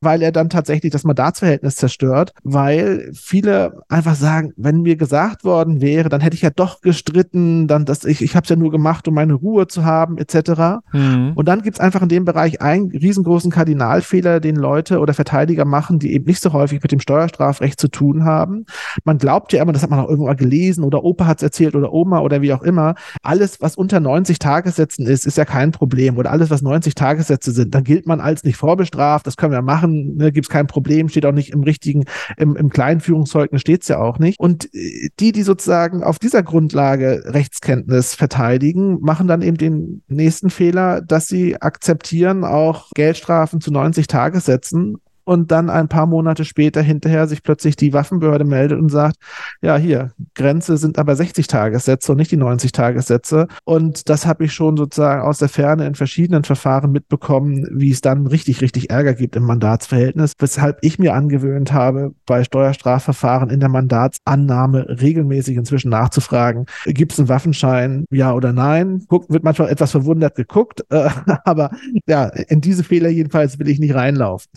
weil 0.00 0.22
er 0.22 0.32
dann 0.32 0.50
tatsächlich 0.50 0.92
das 0.92 1.04
Mandatsverhältnis 1.04 1.76
zerstört, 1.76 2.32
weil 2.42 3.10
viele 3.14 3.82
einfach 3.88 4.14
sagen, 4.14 4.52
wenn 4.56 4.82
mir 4.82 4.96
gesagt 4.96 5.44
worden 5.44 5.80
wäre, 5.80 6.08
dann 6.08 6.20
hätte 6.20 6.36
ich 6.36 6.42
ja 6.42 6.50
doch 6.50 6.80
gestritten, 6.80 7.66
dann 7.66 7.84
das 7.84 8.04
ich 8.04 8.22
ich 8.22 8.36
habe 8.36 8.44
es 8.44 8.50
ja 8.50 8.56
nur 8.56 8.70
gemacht, 8.70 9.08
um 9.08 9.14
meine 9.14 9.34
Ruhe 9.34 9.66
zu 9.66 9.84
haben 9.84 10.18
etc. 10.18 10.82
Mhm. 10.92 11.32
Und 11.34 11.48
dann 11.48 11.62
gibt 11.62 11.76
es 11.76 11.80
einfach 11.80 12.02
in 12.02 12.08
dem 12.08 12.24
Bereich 12.24 12.60
einen 12.60 12.90
riesengroßen 12.90 13.50
Kardinalfehler, 13.50 14.40
den 14.40 14.56
Leute 14.56 14.98
oder 14.98 15.14
Verteidiger 15.14 15.64
machen, 15.64 15.98
die 15.98 16.12
eben 16.12 16.26
nicht 16.26 16.42
so 16.42 16.52
häufig 16.52 16.82
mit 16.82 16.92
dem 16.92 17.00
Steuerstrafrecht 17.00 17.80
zu 17.80 17.88
tun 17.88 18.24
haben. 18.24 18.66
Man 19.04 19.18
glaubt 19.18 19.52
ja 19.54 19.62
immer, 19.62 19.72
das 19.72 19.82
hat 19.82 19.90
man 19.90 20.00
auch 20.00 20.08
irgendwo 20.08 20.26
mal 20.26 20.36
gelesen 20.36 20.84
oder 20.84 21.04
Opa 21.04 21.26
hat 21.26 21.38
es 21.38 21.42
erzählt 21.42 21.74
oder 21.74 21.92
Oma 21.92 22.20
oder 22.20 22.42
wie 22.42 22.52
auch 22.52 22.62
immer. 22.62 22.94
Alles, 23.22 23.60
was 23.60 23.76
unter 23.76 24.00
90 24.00 24.38
Tagessätzen 24.38 25.06
ist, 25.06 25.26
ist 25.26 25.38
ja 25.38 25.44
kein 25.44 25.72
Problem. 25.72 26.16
Oder 26.16 26.30
alles, 26.30 26.50
was 26.50 26.62
90 26.62 26.94
Tagessätze 26.94 27.52
sind, 27.52 27.74
dann 27.74 27.84
gilt 27.84 28.06
man 28.06 28.20
als 28.20 28.44
nicht 28.44 28.56
vorbestraft. 28.56 29.26
Das 29.26 29.36
können 29.36 29.52
wir 29.52 29.62
machen, 29.62 30.16
ne, 30.16 30.32
gibt 30.32 30.46
es 30.46 30.50
kein 30.50 30.66
Problem, 30.66 31.08
steht 31.08 31.26
auch 31.26 31.32
nicht 31.32 31.50
im 31.50 31.62
richtigen, 31.62 32.04
im, 32.36 32.56
im 32.56 32.70
Kleinführungszeugnis 32.70 33.60
steht 33.60 33.82
es 33.82 33.88
ja 33.88 33.98
auch 33.98 34.18
nicht. 34.18 34.38
Und 34.38 34.66
äh, 34.74 35.08
die, 35.20 35.32
die 35.32 35.42
sozusagen 35.42 36.02
auf 36.02 36.18
dieser 36.18 36.42
Grundlage 36.42 37.22
Rechtskenntnis 37.26 38.14
verteidigen, 38.14 39.00
machen 39.00 39.26
dann 39.26 39.42
eben 39.42 39.56
den 39.56 40.02
nächsten 40.08 40.50
Fehler, 40.50 41.00
dass 41.00 41.26
sie 41.26 41.60
akzeptieren 41.60 42.44
auch 42.44 42.90
Geldstrafen 42.94 43.60
zu 43.60 43.70
90 43.70 44.06
Tagessätzen 44.06 44.98
und 45.24 45.50
dann 45.50 45.70
ein 45.70 45.88
paar 45.88 46.06
Monate 46.06 46.44
später 46.44 46.82
hinterher 46.82 47.26
sich 47.26 47.42
plötzlich 47.42 47.76
die 47.76 47.92
Waffenbehörde 47.92 48.44
meldet 48.44 48.78
und 48.78 48.88
sagt, 48.88 49.16
ja, 49.62 49.76
hier, 49.76 50.12
Grenze 50.34 50.76
sind 50.76 50.98
aber 50.98 51.16
60 51.16 51.46
Tagessätze 51.46 52.12
und 52.12 52.18
nicht 52.18 52.30
die 52.30 52.36
90 52.36 52.72
Tagessätze. 52.72 53.48
Und 53.64 54.08
das 54.08 54.26
habe 54.26 54.44
ich 54.44 54.52
schon 54.52 54.76
sozusagen 54.76 55.22
aus 55.22 55.38
der 55.38 55.48
Ferne 55.48 55.86
in 55.86 55.94
verschiedenen 55.94 56.44
Verfahren 56.44 56.92
mitbekommen, 56.92 57.66
wie 57.70 57.90
es 57.90 58.00
dann 58.00 58.26
richtig, 58.26 58.60
richtig 58.60 58.90
Ärger 58.90 59.14
gibt 59.14 59.36
im 59.36 59.44
Mandatsverhältnis, 59.44 60.32
weshalb 60.38 60.78
ich 60.82 60.98
mir 60.98 61.14
angewöhnt 61.14 61.72
habe, 61.72 62.14
bei 62.26 62.44
Steuerstrafverfahren 62.44 63.50
in 63.50 63.60
der 63.60 63.68
Mandatsannahme 63.68 65.00
regelmäßig 65.00 65.56
inzwischen 65.56 65.90
nachzufragen, 65.90 66.66
gibt 66.86 67.12
es 67.12 67.18
einen 67.18 67.28
Waffenschein, 67.28 68.04
ja 68.10 68.32
oder 68.32 68.52
nein? 68.52 69.04
Guckt, 69.08 69.30
wird 69.30 69.44
manchmal 69.44 69.68
etwas 69.68 69.90
verwundert 69.90 70.34
geguckt, 70.34 70.84
äh, 70.90 71.08
aber 71.44 71.70
ja, 72.06 72.26
in 72.26 72.60
diese 72.60 72.84
Fehler 72.84 73.08
jedenfalls 73.08 73.58
will 73.58 73.68
ich 73.68 73.78
nicht 73.78 73.94
reinlaufen. 73.94 74.50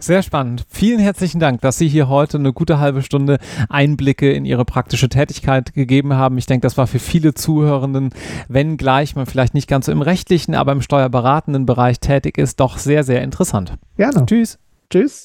Sehr 0.00 0.22
spannend. 0.22 0.64
Vielen 0.68 1.00
herzlichen 1.00 1.40
Dank, 1.40 1.60
dass 1.60 1.76
Sie 1.76 1.88
hier 1.88 2.08
heute 2.08 2.38
eine 2.38 2.52
gute 2.52 2.78
halbe 2.78 3.02
Stunde 3.02 3.38
Einblicke 3.68 4.32
in 4.32 4.44
Ihre 4.44 4.64
praktische 4.64 5.08
Tätigkeit 5.08 5.74
gegeben 5.74 6.14
haben. 6.14 6.38
Ich 6.38 6.46
denke, 6.46 6.62
das 6.62 6.76
war 6.76 6.86
für 6.86 7.00
viele 7.00 7.34
Zuhörenden, 7.34 8.10
wenn 8.48 8.76
gleich 8.76 9.16
man 9.16 9.26
vielleicht 9.26 9.54
nicht 9.54 9.68
ganz 9.68 9.86
so 9.86 9.92
im 9.92 10.02
rechtlichen, 10.02 10.54
aber 10.54 10.72
im 10.72 10.82
steuerberatenden 10.82 11.66
Bereich 11.66 11.98
tätig 11.98 12.38
ist, 12.38 12.60
doch 12.60 12.78
sehr, 12.78 13.02
sehr 13.02 13.22
interessant. 13.22 13.74
Gerne. 13.96 14.24
Tschüss. 14.24 14.58
Tschüss. 14.90 15.16